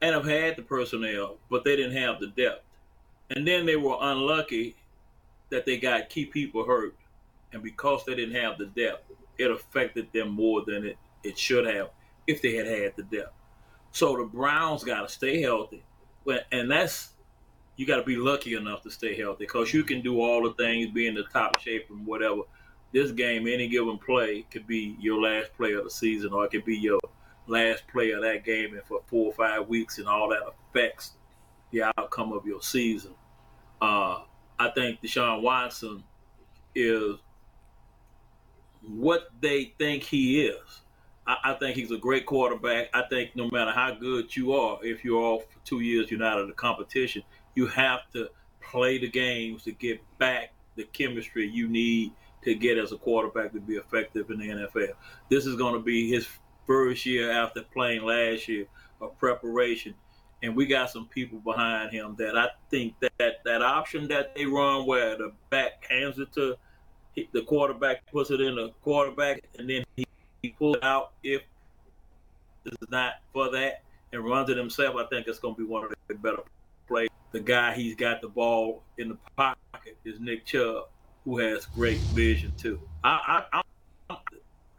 [0.00, 2.64] and have had the personnel, but they didn't have the depth.
[3.30, 4.76] And then they were unlucky
[5.50, 6.96] that they got key people hurt.
[7.52, 11.66] And because they didn't have the depth, it affected them more than it, it should
[11.66, 11.90] have
[12.26, 13.34] if they had had the depth.
[13.92, 15.84] So the Browns got to stay healthy.
[16.50, 17.10] And that's,
[17.76, 20.54] you got to be lucky enough to stay healthy because you can do all the
[20.54, 22.42] things, be in the top shape and whatever
[22.92, 26.50] this game, any given play could be your last play of the season, or it
[26.50, 27.00] could be your
[27.46, 31.12] last play of that game, and for four or five weeks, and all that affects
[31.70, 33.14] the outcome of your season.
[33.80, 34.20] Uh,
[34.58, 36.04] I think Deshaun Watson
[36.74, 37.16] is
[38.86, 40.82] what they think he is.
[41.26, 42.88] I, I think he's a great quarterback.
[42.94, 46.20] I think no matter how good you are, if you're off for two years, you're
[46.20, 47.22] not in the competition.
[47.54, 48.28] You have to
[48.60, 52.12] play the games to get back the chemistry you need
[52.44, 54.92] to get as a quarterback to be effective in the NFL.
[55.28, 56.26] This is going to be his
[56.66, 58.66] first year after playing last year
[59.00, 59.94] of preparation.
[60.42, 64.44] And we got some people behind him that I think that that option that they
[64.44, 66.56] run where the back hands it to
[67.32, 70.04] the quarterback, puts it in the quarterback, and then he,
[70.42, 71.42] he pulls it out if
[72.64, 73.82] it's not for that
[74.12, 74.96] and runs it himself.
[74.96, 76.42] I think it's going to be one of the better
[76.88, 77.08] plays.
[77.32, 80.88] The guy he's got the ball in the pocket is Nick Chubb,
[81.24, 82.80] who has great vision too.
[83.04, 83.62] I I
[84.10, 84.16] I,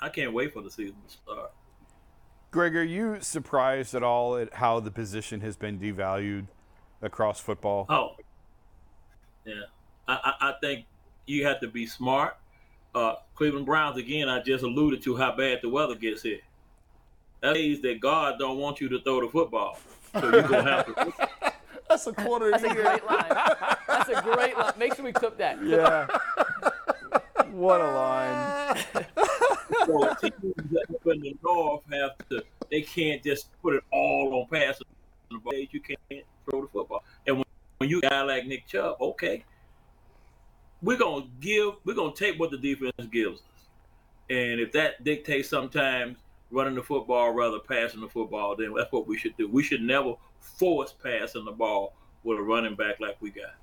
[0.01, 1.51] I can't wait for the season to start.
[2.51, 6.45] Greg, are you surprised at all at how the position has been devalued
[7.01, 7.87] across football?
[7.89, 8.11] Oh,
[9.43, 9.53] yeah.
[10.07, 10.85] I, I, I think
[11.25, 12.37] you have to be smart.
[12.93, 14.29] Uh, Cleveland Browns again.
[14.29, 16.41] I just alluded to how bad the weather gets here,
[17.41, 19.79] That means that God don't want you to throw the football.
[20.13, 21.29] So you're gonna have to
[21.93, 22.81] That's a quarter That's a year.
[22.81, 23.25] great line.
[23.87, 24.73] That's a great line.
[24.79, 25.63] Make sure we clip that.
[25.63, 26.07] Yeah.
[27.51, 28.83] what a line.
[29.85, 34.47] so teams up in the north have to they can't just put it all on
[34.51, 34.87] passing
[35.29, 35.53] the ball.
[35.53, 37.03] You can't throw the football.
[37.27, 37.45] And when,
[37.77, 39.45] when you got guy like Nick Chubb, okay,
[40.81, 43.67] we're gonna give we're gonna take what the defense gives us.
[44.31, 46.17] And if that dictates sometimes
[46.49, 49.47] running the football rather passing the football, then that's what we should do.
[49.47, 53.55] We should never force passing the ball with a running back like we got.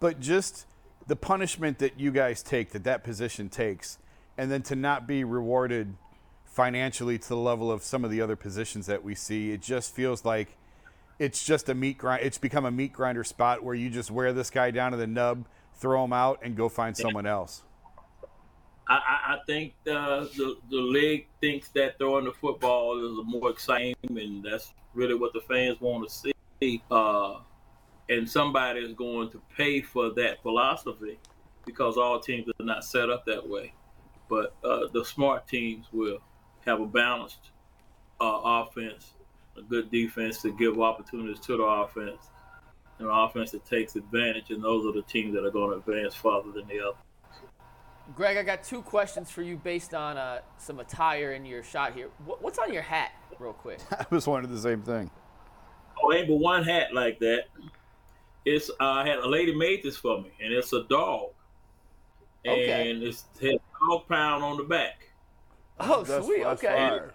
[0.00, 0.66] But just
[1.06, 3.98] the punishment that you guys take, that that position takes,
[4.36, 5.94] and then to not be rewarded
[6.44, 9.94] financially to the level of some of the other positions that we see, it just
[9.94, 10.56] feels like
[11.18, 12.24] it's just a meat grind.
[12.24, 15.06] It's become a meat grinder spot where you just wear this guy down to the
[15.06, 17.62] nub, throw him out, and go find someone else.
[18.88, 18.94] I,
[19.34, 24.42] I, think uh, the the league thinks that throwing the football is more exciting, and
[24.42, 26.82] that's really what the fans want to see.
[26.90, 27.36] Uh,
[28.08, 31.18] and somebody is going to pay for that philosophy
[31.64, 33.72] because all teams are not set up that way.
[34.28, 36.18] But uh, the smart teams will
[36.66, 37.50] have a balanced
[38.20, 39.12] uh, offense,
[39.56, 42.30] a good defense to give opportunities to the offense,
[42.98, 44.50] an offense that takes advantage.
[44.50, 46.98] And those are the teams that are going to advance farther than the other.
[48.14, 51.94] Greg, I got two questions for you based on uh, some attire in your shot
[51.94, 52.08] here.
[52.24, 53.78] What, what's on your hat, real quick?
[53.92, 55.10] I was wondering the same thing.
[56.02, 57.44] Oh, ain't but one hat like that.
[58.44, 61.30] It's uh, I had a lady made this for me, and it's a dog,
[62.46, 62.90] Okay.
[62.90, 65.08] and it's it has dog pound on the back,
[65.78, 66.42] Oh, That's- sweet.
[66.42, 66.74] that's Okay.
[66.74, 67.14] fire.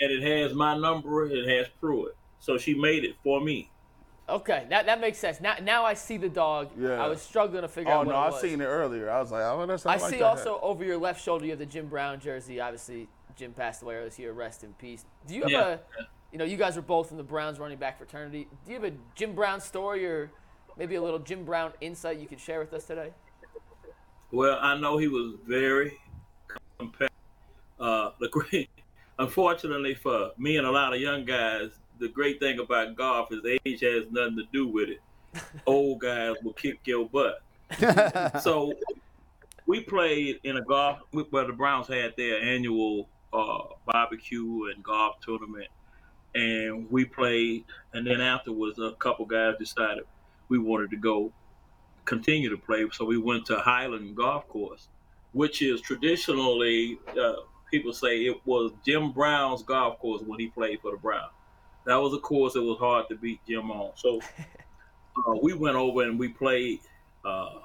[0.00, 1.26] and it has my number.
[1.26, 3.70] It has Pruitt, so she made it for me.
[4.32, 5.40] Okay, that, that makes sense.
[5.40, 6.70] Now now I see the dog.
[6.78, 7.02] Yeah.
[7.02, 8.40] I was struggling to figure Oh out what no, I was.
[8.40, 9.10] seen it earlier.
[9.10, 11.44] I was like, oh, that's I not like see that also over your left shoulder
[11.44, 12.58] you have the Jim Brown jersey.
[12.60, 14.32] Obviously, Jim passed away earlier this year.
[14.32, 15.04] Rest in peace.
[15.26, 15.68] Do you have Yeah.
[15.68, 15.78] a,
[16.32, 18.48] you know, you guys are both in the Browns running back fraternity.
[18.64, 20.30] Do you have a Jim Brown story or
[20.78, 23.10] maybe a little Jim Brown insight you could share with us today?
[24.30, 25.98] Well, I know he was very
[26.78, 27.10] competitive.
[27.78, 28.70] Uh, the great,
[29.18, 31.68] unfortunately for me and a lot of young guys,
[31.98, 35.00] the great thing about golf is age has nothing to do with it.
[35.66, 37.42] Old guys will kick your butt.
[38.42, 38.74] so
[39.66, 45.20] we played in a golf where the Browns had their annual uh, barbecue and golf
[45.20, 45.68] tournament,
[46.34, 47.64] and we played.
[47.92, 50.04] And then afterwards, a couple guys decided
[50.48, 51.32] we wanted to go
[52.04, 54.88] continue to play, so we went to Highland Golf Course,
[55.32, 57.34] which is traditionally uh,
[57.72, 61.32] people say it was Jim Brown's golf course when he played for the Browns.
[61.84, 63.92] That was a course that was hard to beat Jim on.
[63.96, 64.20] So
[65.16, 66.80] uh, we went over and we played
[67.24, 67.60] uh,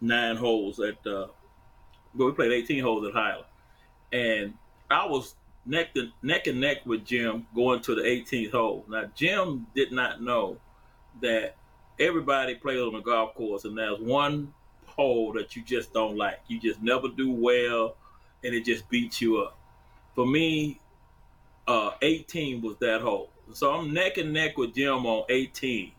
[0.00, 1.06] nine holes at.
[1.06, 1.28] Uh,
[2.14, 3.46] well, we played 18 holes at Highland,
[4.12, 4.54] and
[4.90, 8.84] I was neck to neck and neck with Jim going to the 18th hole.
[8.88, 10.58] Now Jim did not know
[11.22, 11.56] that
[11.98, 14.52] everybody plays on a golf course, and there's one
[14.86, 16.40] hole that you just don't like.
[16.48, 17.96] You just never do well,
[18.44, 19.56] and it just beats you up.
[20.14, 20.80] For me,
[21.66, 23.30] uh, 18 was that hole.
[23.52, 25.92] So I'm neck and neck with Jim on 18,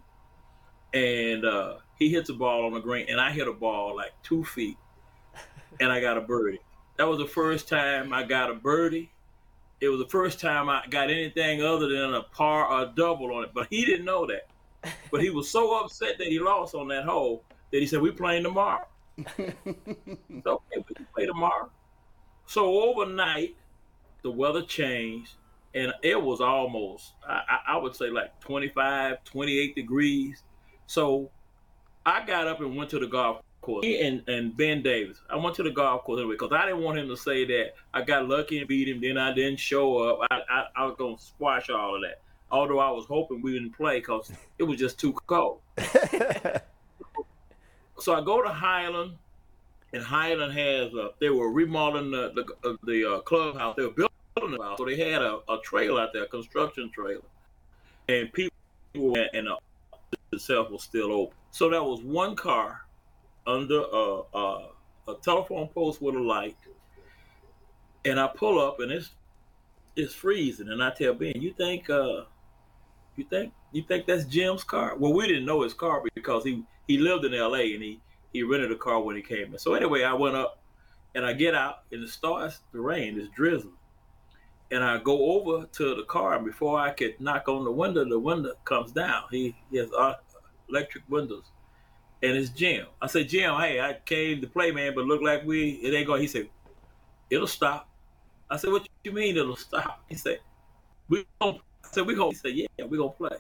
[0.93, 4.11] and uh, he hits a ball on the green, and I hit a ball like
[4.23, 4.77] two feet,
[5.79, 6.61] and I got a birdie.
[6.97, 9.11] That was the first time I got a birdie.
[9.81, 13.33] It was the first time I got anything other than a par or a double
[13.35, 14.47] on it, but he didn't know that.
[15.11, 18.11] But he was so upset that he lost on that hole that he said, "We
[18.11, 18.87] playing tomorrow."
[19.37, 21.69] so okay, we can play tomorrow.
[22.45, 23.55] So overnight,
[24.23, 25.35] the weather changed,
[25.75, 30.43] and it was almost, I, I- would say, like 25, 28 degrees.
[30.87, 31.29] So
[32.05, 33.83] I got up and went to the golf course.
[33.83, 35.17] Me and, and Ben Davis.
[35.29, 37.73] I went to the golf course anyway because I didn't want him to say that
[37.93, 40.27] I got lucky and beat him, then I didn't show up.
[40.29, 42.21] I, I, I was going to squash all of that.
[42.51, 45.59] Although I was hoping we didn't play because it was just too cold.
[47.99, 49.13] so I go to Highland,
[49.93, 53.75] and Highland has uh, they were remodeling the the, uh, the uh, clubhouse.
[53.75, 56.89] They were building it out, so they had a, a trailer out there, a construction
[56.91, 57.21] trailer,
[58.07, 58.51] and people
[58.95, 61.35] were, and the office itself was still open.
[61.51, 62.81] So that was one car
[63.45, 64.69] under a, a,
[65.07, 66.57] a telephone post with a light,
[68.05, 69.11] and I pull up, and it's
[69.95, 72.23] it's freezing, and I tell Ben, "You think uh,
[73.15, 76.63] you think you think that's Jim's car?" Well, we didn't know his car because he
[76.87, 77.73] he lived in L.A.
[77.73, 77.99] and he
[78.31, 79.59] he rented a car when he came in.
[79.59, 80.59] So anyway, I went up,
[81.13, 83.19] and I get out, and it starts to rain.
[83.19, 83.75] It's drizzling,
[84.73, 88.03] and I go over to the car, and before I could knock on the window,
[88.09, 89.25] the window comes down.
[89.29, 90.15] He, he has uh,
[90.67, 91.43] electric windows,
[92.23, 92.87] and it's Jim.
[92.99, 96.07] I said, Jim, hey, I came to play, man, but look like we it ain't
[96.07, 96.21] going.
[96.21, 96.49] He said,
[97.29, 97.87] it'll stop.
[98.49, 100.03] I said, what you mean it'll stop?
[100.09, 100.39] He said,
[101.07, 103.37] we gonna, I said, we gonna, he said, yeah, we gonna play.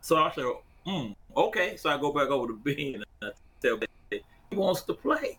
[0.00, 0.44] So I said,
[0.86, 1.76] mm, okay.
[1.76, 3.28] So I go back over to Ben and I
[3.60, 5.38] tell Ben, he wants to play.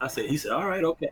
[0.00, 1.10] I said, he said, all right, okay.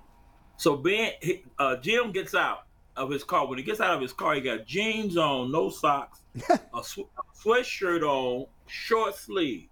[0.57, 2.65] So Ben, he, uh, Jim gets out
[2.97, 3.47] of his car.
[3.47, 6.21] When he gets out of his car, he got jeans on, no socks,
[6.51, 9.69] a, sw- a sweatshirt on, short sleeve.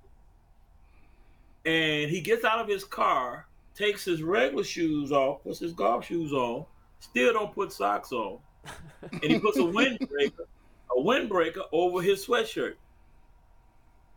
[1.64, 6.06] And he gets out of his car, takes his regular shoes off, puts his golf
[6.06, 6.64] shoes on,
[6.98, 8.38] still don't put socks on,
[9.12, 10.46] and he puts a windbreaker,
[10.90, 12.74] a windbreaker over his sweatshirt.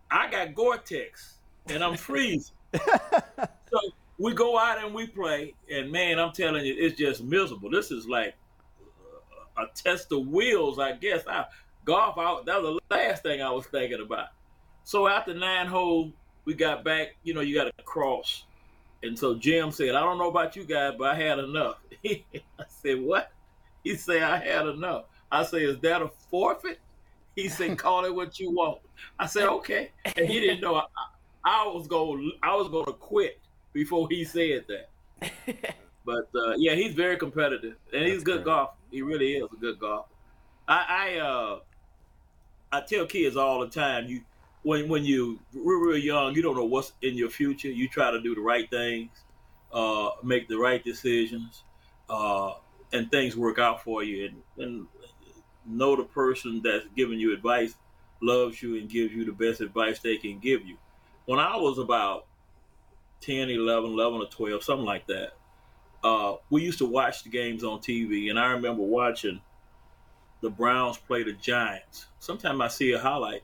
[0.10, 1.38] I got Gore-Tex,
[1.68, 2.56] and I'm freezing.
[2.74, 3.80] so
[4.18, 7.70] we go out and we play, and man, I'm telling you, it's just miserable.
[7.70, 8.36] This is like
[9.58, 11.24] a test of wheels, I guess.
[11.28, 11.46] I
[11.86, 12.46] golf out.
[12.46, 14.30] That was the last thing I was thinking about.
[14.84, 16.12] So after nine holes,
[16.46, 17.16] we got back.
[17.24, 18.46] You know, you got to cross.
[19.04, 22.22] And so Jim said, "I don't know about you guys, but I had enough." I
[22.68, 23.32] said, "What?"
[23.84, 26.80] He said, "I had enough." I said, "Is that a forfeit?"
[27.36, 28.80] He said, "Call it what you want."
[29.20, 30.86] I said, "Okay." And he didn't know I,
[31.44, 32.32] I was going.
[32.42, 33.40] I was going to quit
[33.74, 35.76] before he said that.
[36.06, 38.46] But uh, yeah, he's very competitive, and he's That's good great.
[38.46, 38.70] golf.
[38.92, 40.08] He really is a good golf.
[40.68, 41.60] I I, uh,
[42.72, 44.22] I tell kids all the time, you
[44.64, 47.70] when when you real real young, you don't know what's in your future.
[47.70, 49.12] You try to do the right things,
[49.74, 51.64] uh, make the right decisions,
[52.10, 52.54] uh,
[52.94, 54.26] and things work out for you.
[54.26, 54.88] And, and
[55.66, 57.76] know the person that's giving you advice
[58.22, 60.78] loves you and gives you the best advice they can give you.
[61.26, 62.28] When I was about
[63.22, 65.34] 10, 11, 11 or 12, something like that,
[66.06, 69.42] uh, we used to watch the games on TV, and I remember watching
[70.42, 72.06] the Browns play the Giants.
[72.20, 73.42] Sometimes I see a highlight,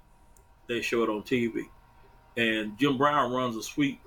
[0.68, 1.64] they show it on TV,
[2.38, 4.00] and Jim Brown runs a sweep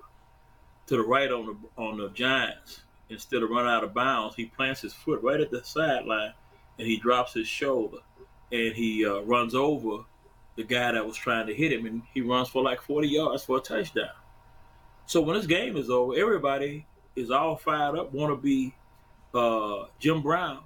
[0.86, 2.82] to the right on the on the Giants.
[3.11, 6.32] Instead of running out of bounds, he plants his foot right at the sideline,
[6.78, 7.98] and he drops his shoulder,
[8.52, 10.05] and he uh, runs over
[10.55, 13.44] the guy that was trying to hit him, and he runs for like 40 yards
[13.44, 14.14] for a touchdown.
[15.07, 16.86] So when this game is over, everybody
[17.16, 18.74] is all fired up, want to be
[19.34, 20.60] uh, Jim Brown,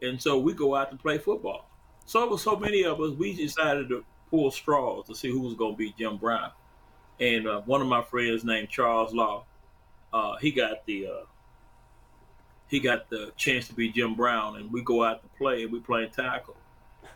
[0.00, 1.68] and so we go out to play football.
[2.06, 5.40] So it was so many of us, we decided to pull straws to see who
[5.40, 6.50] was going to be Jim Brown.
[7.20, 9.44] And uh, one of my friends named Charles Law,
[10.12, 11.24] uh, he got the uh,
[12.68, 15.72] he got the chance to be Jim Brown, and we go out to play, and
[15.72, 16.56] we play tackle,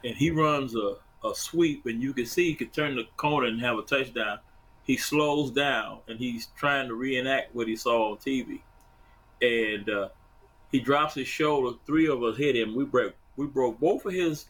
[0.05, 3.47] and he runs a, a sweep, and you can see he could turn the corner
[3.47, 4.39] and have a touchdown.
[4.85, 8.61] He slows down, and he's trying to reenact what he saw on TV,
[9.43, 10.09] and uh,
[10.71, 11.77] he drops his shoulder.
[11.87, 12.75] Three of us hit him.
[12.75, 14.47] We broke we broke both of his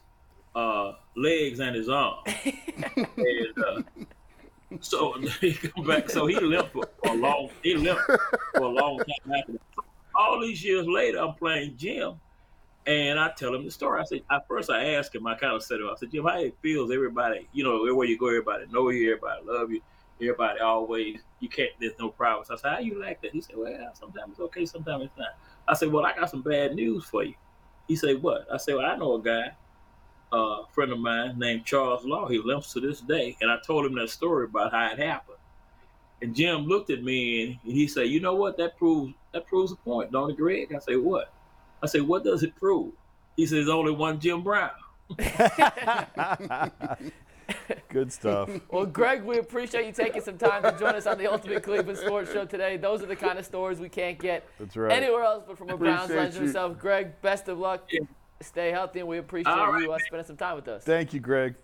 [0.55, 2.15] uh, legs and his arm,
[2.45, 3.81] and uh,
[4.79, 6.09] so he come back.
[6.09, 7.49] So he limped for a long.
[7.63, 9.61] He limped for a long time after that.
[10.15, 12.13] All these years later, I'm playing Jim,
[12.87, 14.01] and I tell him the story.
[14.01, 16.23] I said, at first I asked him, I kind of said, him, I said, Jim,
[16.23, 16.89] how it feels?
[16.91, 19.81] Everybody, you know, everywhere you go, everybody know you, everybody love you,
[20.21, 21.19] everybody always.
[21.39, 21.71] You can't.
[21.79, 22.49] There's no problems.
[22.49, 23.31] I said, how you like that?
[23.31, 25.37] He said, well, sometimes it's okay, sometimes it's not.
[25.67, 27.35] I said, well, I got some bad news for you.
[27.87, 28.47] He said, what?
[28.51, 29.51] I said, well, I know a guy,
[30.33, 32.27] uh, a friend of mine named Charles Law.
[32.27, 33.37] He limps to this day.
[33.41, 35.37] And I told him that story about how it happened.
[36.21, 38.57] And Jim looked at me and he said, you know what?
[38.57, 40.73] That proves that proves a point, don't it, Greg?
[40.73, 41.31] I say, what?
[41.83, 42.91] I say, what does it prove?
[43.35, 44.71] He says, only one Jim Brown.
[47.89, 48.49] Good stuff.
[48.71, 51.97] Well, Greg, we appreciate you taking some time to join us on the Ultimate Cleveland
[51.97, 52.77] Sports Show today.
[52.77, 54.91] Those are the kind of stories we can't get That's right.
[54.91, 56.41] anywhere else but from a Browns Appreciate legend you.
[56.41, 56.77] himself.
[56.77, 57.87] Greg, best of luck.
[57.91, 58.01] Yeah.
[58.41, 60.83] Stay healthy, and we appreciate All right, you uh, spending some time with us.
[60.83, 61.55] Thank you, Greg.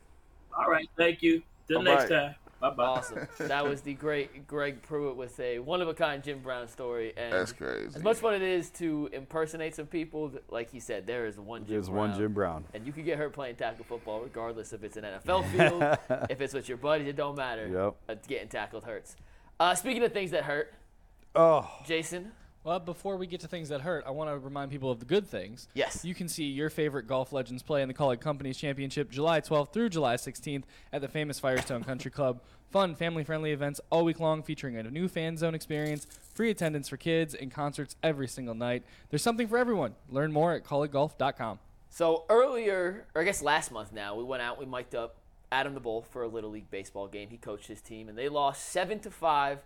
[0.58, 1.44] All right, thank you.
[1.68, 2.36] Till next time.
[2.64, 2.84] Bye bye.
[2.86, 3.28] Awesome.
[3.40, 7.12] That was the great Greg Pruitt with a one of a kind Jim Brown story.
[7.18, 7.88] And That's crazy.
[7.96, 11.66] as much fun it is to impersonate some people, like he said, there is one
[11.66, 12.10] Jim There's Brown.
[12.12, 12.64] one Jim Brown.
[12.74, 16.40] And you can get hurt playing tackle football, regardless if it's an NFL field, if
[16.40, 17.68] it's with your buddies, it don't matter.
[17.68, 17.96] Yep.
[18.08, 19.18] Uh, getting tackled hurts.
[19.60, 20.74] Uh, speaking of things that hurt,
[21.36, 22.32] Oh, Jason.
[22.64, 25.06] Well, before we get to things that hurt, I want to remind people of the
[25.06, 25.68] good things.
[25.74, 26.06] Yes.
[26.06, 29.74] You can see your favorite golf legends play in the Kaulig Companies Championship July 12th
[29.74, 32.40] through July 16th at the famous Firestone Country Club.
[32.72, 36.88] Fun, family friendly events all week long featuring a new fan zone experience, free attendance
[36.88, 38.84] for kids, and concerts every single night.
[39.10, 39.96] There's something for everyone.
[40.10, 41.60] Learn more at kauliggolf.com.
[41.90, 45.18] So earlier, or I guess last month now, we went out, we mic'd up
[45.52, 47.28] Adam the Bull for a Little League baseball game.
[47.30, 49.60] He coached his team, and they lost seven to five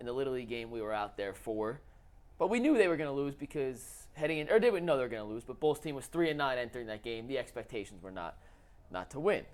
[0.00, 1.80] in the Little League game we were out there for.
[2.40, 4.96] But we knew they were going to lose because heading in, or they didn't know
[4.96, 5.44] they were going to lose.
[5.44, 7.26] But Bull's team was three and nine entering that game.
[7.26, 8.38] The expectations were not,
[8.90, 9.44] not to win.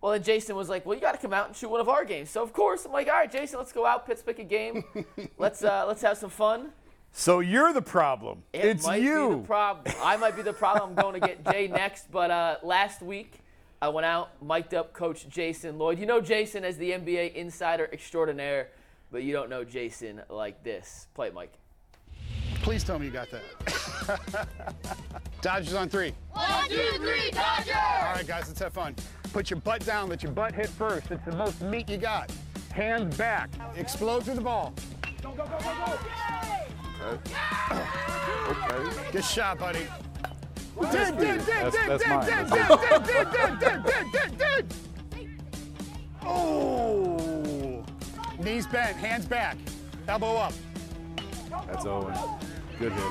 [0.00, 1.88] Well, then Jason was like, "Well, you got to come out and shoot one of
[1.88, 4.38] our games." So of course, I'm like, "All right, Jason, let's go out, Pitts pick
[4.38, 4.84] a game.
[5.38, 6.70] let's uh, let's have some fun."
[7.12, 8.44] So you're the problem.
[8.52, 9.28] It it's might you.
[9.30, 9.94] Be the problem.
[10.00, 10.90] I might be the problem.
[10.90, 12.12] I'm going to get Jay next.
[12.12, 13.40] But uh, last week,
[13.82, 15.98] I went out, mic'd up Coach Jason Lloyd.
[15.98, 18.68] You know Jason as the NBA insider extraordinaire,
[19.10, 21.08] but you don't know Jason like this.
[21.14, 21.59] Play it, Mike.
[22.62, 24.48] Please tell me you got that.
[25.40, 26.12] Dodgers on three.
[26.32, 27.74] One, two, three, Dodgers!
[27.74, 28.94] All right, guys, let's have fun.
[29.32, 31.10] Put your butt down, let your butt hit first.
[31.10, 32.30] It's the most meat you got.
[32.72, 33.50] Hands back.
[33.76, 34.74] Explode through the ball.
[35.22, 35.98] Go, go, go, go, go.
[37.02, 37.30] Okay.
[39.12, 39.78] Good shot, buddy.
[39.78, 39.88] Dig,
[40.76, 40.92] mine.
[41.16, 44.66] dig, That's dig, dig, dig, dig, dig, dig, dig, dig.
[46.22, 47.84] Oh.
[48.38, 49.56] Knees bent, hands back.
[50.08, 50.52] Elbow up.
[51.66, 52.14] That's Owen.
[52.80, 53.06] Good hitter.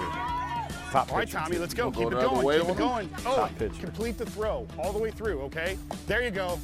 [0.90, 1.92] Top All right, Tommy, let's go.
[1.92, 2.44] Go Keep it going.
[2.44, 3.10] way Keep it going.
[3.24, 3.80] Oh, pitcher.
[3.80, 5.78] complete the throw all the way through, okay?
[6.08, 6.58] There you go.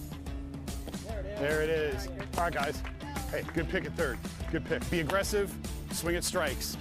[1.38, 2.08] There it is.
[2.36, 2.82] All right, guys.
[3.30, 4.18] Hey, good pick at third.
[4.51, 4.89] Good pick.
[4.89, 5.53] Be aggressive.
[5.91, 6.78] Swing at strikes.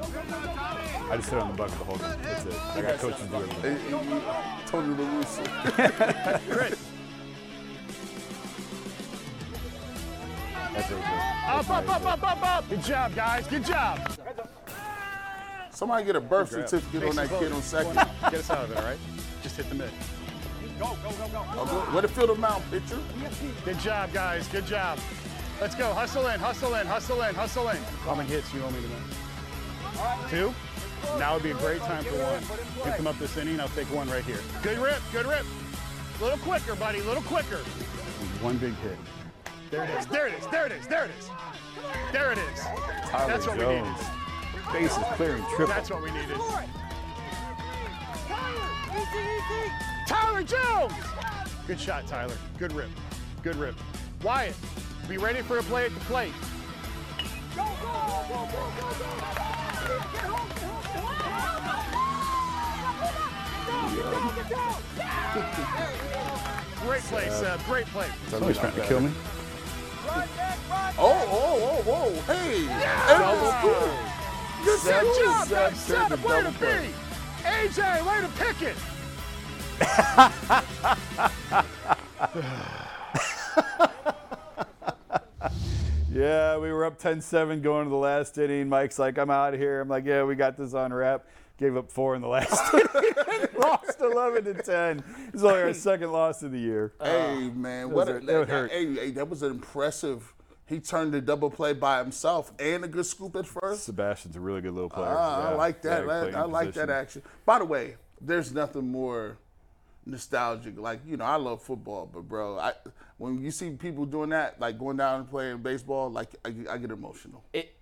[0.00, 2.22] I just sit on the bucket the whole game.
[2.22, 2.54] That's it.
[2.54, 3.78] I got coaches do everything.
[3.78, 4.22] Hey, hey,
[4.66, 6.50] Tony La Russa.
[6.50, 6.78] Crit.
[10.74, 11.38] That's okay.
[11.46, 12.68] Up, up, up, up, up, up.
[12.68, 13.46] Good job, guys.
[13.46, 14.17] Good job.
[15.78, 16.68] Somebody get a birth grab.
[16.68, 17.94] certificate on that Make kid on second.
[17.94, 18.98] Get us out of it, all right?
[19.44, 19.90] Just hit the mid.
[20.80, 22.98] Oh, Where the field of mount pitcher?
[23.64, 24.48] Good job, guys.
[24.48, 24.98] Good job.
[25.60, 25.92] Let's go.
[25.92, 27.76] Hustle in, hustle in, hustle in, hustle in.
[28.02, 30.30] How many hits you want me to make?
[30.30, 30.52] Two?
[31.16, 32.42] Now would be a great time for one.
[32.84, 34.40] You come up this inning, I'll take one right here.
[34.64, 35.46] Good rip, good rip.
[36.18, 37.58] A little quicker, buddy, a little quicker.
[38.42, 38.96] One big hit.
[39.70, 41.30] There it is, there it is, there it is, there it is.
[42.12, 42.60] There it is.
[43.10, 44.17] Tyler That's what we Jones.
[44.72, 44.88] Needed.
[44.88, 45.66] Bases clearing triple.
[45.66, 46.36] That's what we needed.
[50.06, 50.92] Tyler Tyler Jones!
[51.66, 52.36] Good shot, Tyler.
[52.58, 52.88] Good rip.
[53.42, 53.74] Good rip.
[54.22, 54.54] Wyatt,
[55.08, 56.32] be ready for a play at the plate.
[57.54, 59.18] Go, go, go, go, go, go!
[66.80, 67.64] Great play, Seb.
[67.64, 68.08] Great play.
[68.28, 69.10] Somebody's trying to kill me.
[70.06, 70.24] Oh,
[70.98, 72.10] oh, oh, whoa.
[72.22, 72.66] Hey.
[73.18, 74.07] Double
[74.64, 75.76] Good Seb, job, Seb, Seb.
[75.76, 76.92] Seb, Seb, way to be.
[77.44, 78.76] AJ, way to pick it.
[86.10, 88.68] Yeah, we were up 10-7 going to the last inning.
[88.68, 89.80] Mike's like, I'm out of here.
[89.80, 91.26] I'm like, yeah, we got this on wrap.
[91.58, 93.48] Gave up four in the last inning.
[93.58, 95.04] Lost 11 to 10.
[95.32, 96.92] It's only our second loss of the year.
[97.02, 98.68] Hey man, what a, a- that.
[98.70, 100.32] Hey, hey, that was an impressive.
[100.68, 103.84] He turned the double play by himself and a good scoop at first.
[103.84, 105.14] Sebastian's a really good little player.
[105.16, 106.04] Ah, I like that.
[106.04, 107.22] very I, I like that action.
[107.46, 109.38] By the way, there's nothing more
[110.04, 110.78] nostalgic.
[110.78, 112.74] Like you know, I love football, but bro, I
[113.16, 116.68] when you see people doing that, like going down and playing baseball, like I, get-
[116.68, 117.42] I get emotional.
[117.52, 117.74] It.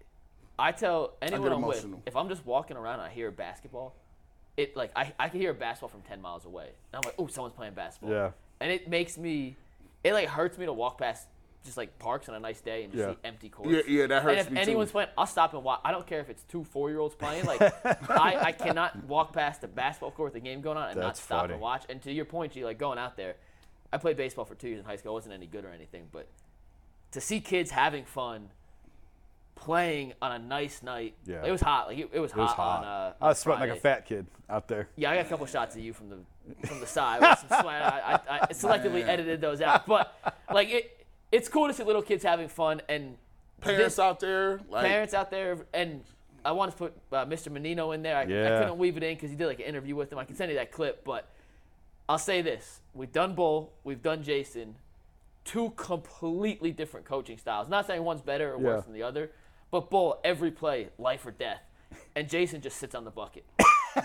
[0.59, 3.95] I tell anyone I'm with, if I'm just walking around and I hear basketball,
[4.57, 6.70] it like I, I can hear a basketball from 10 miles away.
[6.93, 8.11] And I'm like, oh, someone's playing basketball.
[8.11, 8.30] Yeah.
[8.61, 9.55] And it makes me,
[10.03, 11.26] it like hurts me to walk past
[11.67, 13.12] just like parks on a nice day and just Yeah.
[13.14, 13.71] see empty courts.
[13.71, 14.62] Yeah, yeah, that hurts And if me too.
[14.71, 15.81] anyone's playing, I'll stop and watch.
[15.85, 17.45] I don't care if it's two four year olds playing.
[17.45, 17.61] Like
[18.11, 21.17] I, I cannot walk past a basketball court with a game going on and not
[21.17, 21.53] stop funny.
[21.55, 21.85] and watch.
[21.89, 23.37] And to your point, G, like going out there,
[23.93, 25.12] I played baseball for two years in high school.
[25.12, 26.27] I wasn't any good or anything, but
[27.12, 28.49] to see kids having fun,
[29.55, 31.14] playing on a nice night.
[31.25, 31.45] Yeah.
[31.45, 31.89] It was hot.
[31.89, 32.57] Like it, it was It was hot.
[32.57, 32.79] hot.
[32.81, 34.89] On, uh, I was sweating like a fat kid out there.
[34.97, 36.17] Yeah, I got a couple shots of you from the
[36.67, 37.21] from the side.
[37.23, 37.83] with some sweat.
[37.83, 40.12] I, I, I selectively edited those out, but
[40.53, 40.96] like it,
[41.33, 43.16] it's cool to see little kids having fun and
[43.61, 46.03] Parents this- out there, like parents out there, and
[46.45, 47.51] I wanted to put uh, Mr.
[47.51, 48.16] Menino in there.
[48.16, 48.24] I, I
[48.61, 50.18] couldn't weave it in because he did like an interview with him.
[50.18, 51.29] I can send you that clip, but
[52.09, 54.77] I'll say this: we've done Bull, we've done Jason,
[55.45, 57.68] two completely different coaching styles.
[57.68, 58.66] Not saying one's better or Yeah.
[58.66, 59.31] worse than the other,
[59.70, 61.62] but Bull every play, life or death,
[62.14, 63.45] and Jason just sits on the bucket.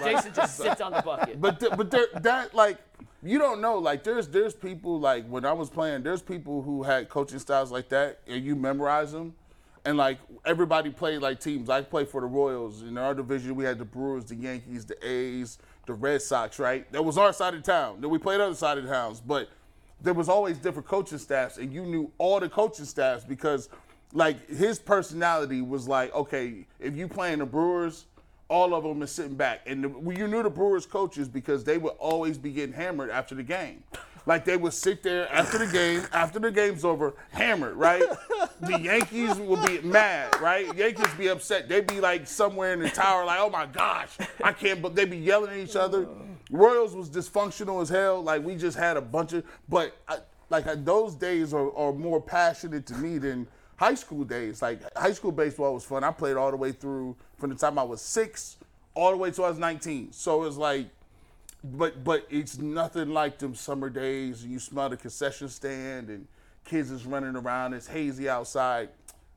[0.04, 1.40] Jason just sits on the bucket.
[1.42, 2.78] but th- but there, that like
[3.24, 6.84] you don't know like there's there's people like when I was playing there's people who
[6.84, 9.34] had coaching styles like that and you memorize them
[9.86, 11.70] and like everybody played like teams.
[11.70, 12.84] I played for the Royals.
[12.84, 16.92] In our division we had the Brewers the Yankees the A's the Red Sox right?
[16.92, 18.02] That was our side of town.
[18.02, 19.20] Then we played other side of towns.
[19.20, 19.50] But
[20.02, 23.70] there was always different coaching staffs and you knew all the coaching staffs because
[24.14, 28.06] like his personality was like okay if you playing the Brewers
[28.52, 29.62] all of them is sitting back.
[29.66, 33.34] And the, you knew the Brewers coaches because they would always be getting hammered after
[33.34, 33.82] the game.
[34.26, 38.04] Like they would sit there after the game, after the game's over, hammered, right?
[38.60, 40.76] The Yankees would be mad, right?
[40.76, 41.70] Yankees be upset.
[41.70, 45.10] They'd be like somewhere in the tower, like, oh my gosh, I can't, but they'd
[45.10, 46.08] be yelling at each other.
[46.52, 48.22] Royals was dysfunctional as hell.
[48.22, 50.18] Like we just had a bunch of, but I,
[50.50, 53.48] like those days are, are more passionate to me than
[53.78, 54.62] high school days.
[54.62, 56.04] Like high school baseball was fun.
[56.04, 58.56] I played all the way through from the time I was six
[58.94, 60.14] all the way till I was 19.
[60.14, 60.88] So it's like,
[61.64, 66.28] but but it's nothing like them summer days and you smell the concession stand and
[66.64, 67.74] kids is running around.
[67.74, 68.90] It's hazy outside.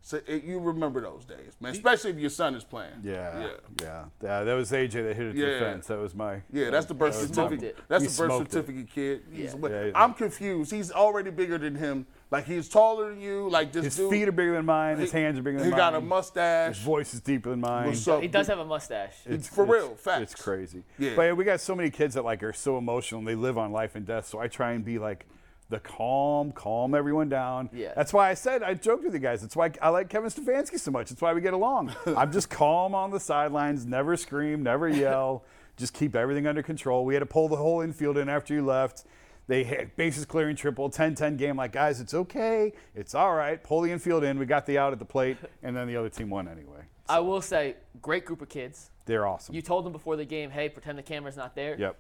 [0.03, 1.73] So it, you remember those days, man.
[1.73, 2.93] Especially if your son is playing.
[3.03, 3.49] Yeah, yeah.
[3.81, 4.45] yeah, yeah.
[4.45, 5.55] That was AJ that hit it to Yeah.
[5.55, 5.87] the fence.
[5.87, 6.43] That was my.
[6.53, 7.79] Yeah, that's the birth that certificate.
[7.89, 8.53] That's He the birth smoked it.
[8.53, 9.23] certificate kid.
[9.33, 9.55] Yeah.
[9.63, 9.91] Yeah, yeah.
[9.95, 10.71] I'm confused.
[10.71, 12.07] He's already bigger than him.
[12.35, 13.49] Like he's taller than you.
[13.49, 14.11] Like this His dude.
[14.11, 14.99] feet are bigger than mine.
[14.99, 15.79] His he- hands are bigger than He mine.
[15.79, 16.77] He got a mustache.
[16.77, 17.87] His voice is deeper than mine.
[17.87, 18.21] What's up?
[18.23, 19.15] He does have a mustache.
[19.27, 20.33] It's For it's- real, facts.
[20.33, 20.83] It's crazy.
[20.99, 21.13] Yeah.
[21.17, 23.73] But we got so many kids that like are so emotional and they live on
[23.73, 24.27] life and death.
[24.27, 25.27] So I try and be like
[25.71, 27.71] the calm, calm everyone down.
[27.73, 27.93] Yeah.
[27.97, 29.41] That's why I said I joked with you guys.
[29.41, 31.09] That's why I like Kevin Stefanski so much.
[31.09, 31.95] That's why we get along.
[32.07, 35.45] I'm just calm on the sidelines, never scream, never yell,
[35.77, 37.05] just keep everything under control.
[37.05, 39.05] We had to pull the whole infield in after you left.
[39.47, 41.57] They hit bases clearing triple, 10-10 game.
[41.57, 42.73] Like, guys, it's okay.
[42.95, 43.63] It's all right.
[43.63, 44.39] Pull the infield in.
[44.39, 46.81] We got the out at the plate, and then the other team won anyway.
[47.09, 48.91] I will say, great group of kids.
[49.05, 49.55] They're awesome.
[49.55, 51.77] You told them before the game, hey, pretend the camera's not there.
[51.79, 51.97] yep.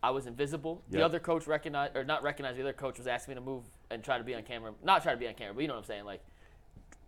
[0.00, 0.82] I was invisible.
[0.90, 3.64] The other coach recognized, or not recognized, the other coach was asking me to move
[3.90, 4.72] and try to be on camera.
[4.84, 6.04] Not try to be on camera, but you know what I'm saying.
[6.04, 6.20] Like,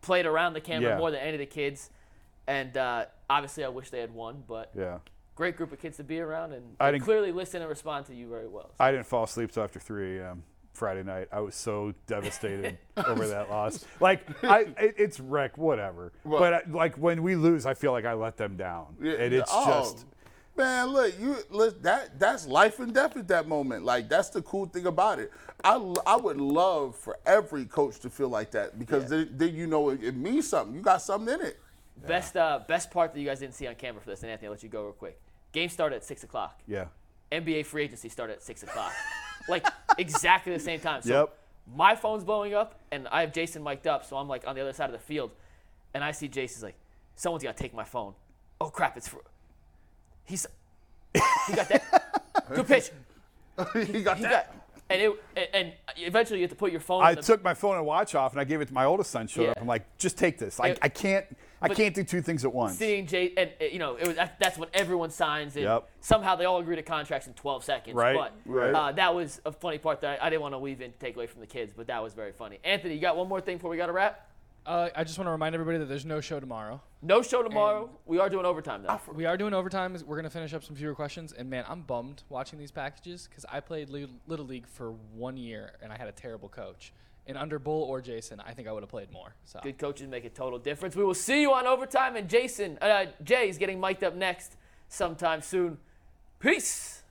[0.01, 0.99] played around the camera Yeah.
[0.99, 1.90] more than any of the kids.
[2.47, 4.99] And uh, obviously, I wish they had won, but Yeah.
[5.37, 8.14] Great group of kids to be around and I didn't- clearly listen and respond to
[8.14, 8.70] you very well.
[8.80, 10.43] I didn't fall asleep till after 3 a.m.
[10.72, 11.28] Friday night.
[11.32, 13.84] I was so devastated over that loss.
[14.01, 16.12] Like, I, it, it's wreck, whatever.
[16.24, 19.32] But I, like when we lose, I feel like I let them down, Yeah, and
[19.32, 20.05] it's oh, just
[20.57, 23.84] man, look, you look that that's life and death at that moment.
[23.84, 25.32] Like that's the cool thing about it.
[25.64, 25.76] I,
[26.07, 29.91] I would love for every coach to feel like that because then, then you know
[29.91, 30.74] it, it means something.
[30.74, 31.59] You got something in it.
[32.07, 34.49] Best uh, best part that you guys didn't see on camera for this, and Anthony,
[34.49, 35.18] I'll let you go real quick.
[35.57, 36.61] Game started at six o'clock.
[36.69, 36.85] yeah.
[37.33, 38.93] NBA free agency started at six o'clock.
[39.49, 41.01] like exactly the same time.
[41.01, 41.39] So Yep.
[41.75, 44.61] my phone's blowing up, and I have Jason mic'd up, so I'm like on the
[44.61, 45.31] other side of the field,
[45.95, 46.77] and I see Jason's like,
[47.15, 48.13] someone's gotta take my phone.
[48.61, 48.99] Oh crap!
[48.99, 49.23] It's for.
[50.27, 50.47] He's.
[51.15, 52.45] He got that.
[52.55, 52.91] Good pitch.
[53.87, 54.31] he got He that.
[54.53, 54.55] got.
[54.91, 57.03] And it and, eventually you have to put your phone.
[57.03, 59.27] I took my phone and watch off, and I gave it to my oldest son.
[59.27, 59.59] Showed up.
[59.61, 60.61] I'm like, just take this.
[60.61, 61.25] I, It- I can't.
[61.63, 62.77] I can't do two things at once.
[62.79, 65.89] seeing Jay and you know it was that's when everyone signs and Yep.
[66.01, 67.95] somehow they all agree to contracts in 12 seconds.
[67.97, 68.75] Right, But right.
[68.75, 70.99] Uh, that was a funny part that I, I didn't want to weave in to
[70.99, 72.59] take away from the kids, but that was very funny.
[72.65, 74.31] Anthony, you got one more thing before we got to wrap?
[74.67, 76.81] Uh, I just want to remind everybody that there's no show tomorrow.
[77.01, 77.89] No show tomorrow.
[78.05, 79.01] we are doing overtime though.
[79.15, 79.97] We are doing overtime.
[80.05, 83.45] We're gonna finish up some viewer questions, and man, I'm bummed watching these packages because
[83.49, 86.93] I played little league for one year and I had a terrible coach.
[87.29, 89.35] And under Bull or Jason, I think I would have played more.
[89.45, 90.95] So Good coaches make a total difference.
[90.95, 94.57] We will see you on overtime, and Jason, uh, is getting mic'd up next
[94.89, 95.79] sometime soon.
[96.39, 97.03] Peace.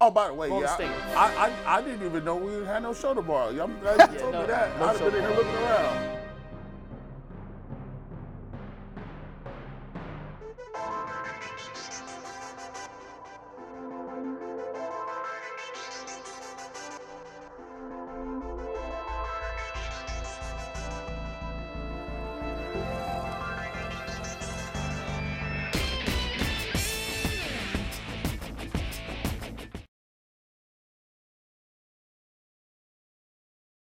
[0.00, 0.86] Oh, by the way, yeah, state.
[0.86, 1.34] I,
[1.66, 3.48] I, I, I didn't even know we had no show tomorrow.
[3.60, 4.78] I'm glad you told no- me that.
[4.78, 6.17] no I'd have been in here looking around.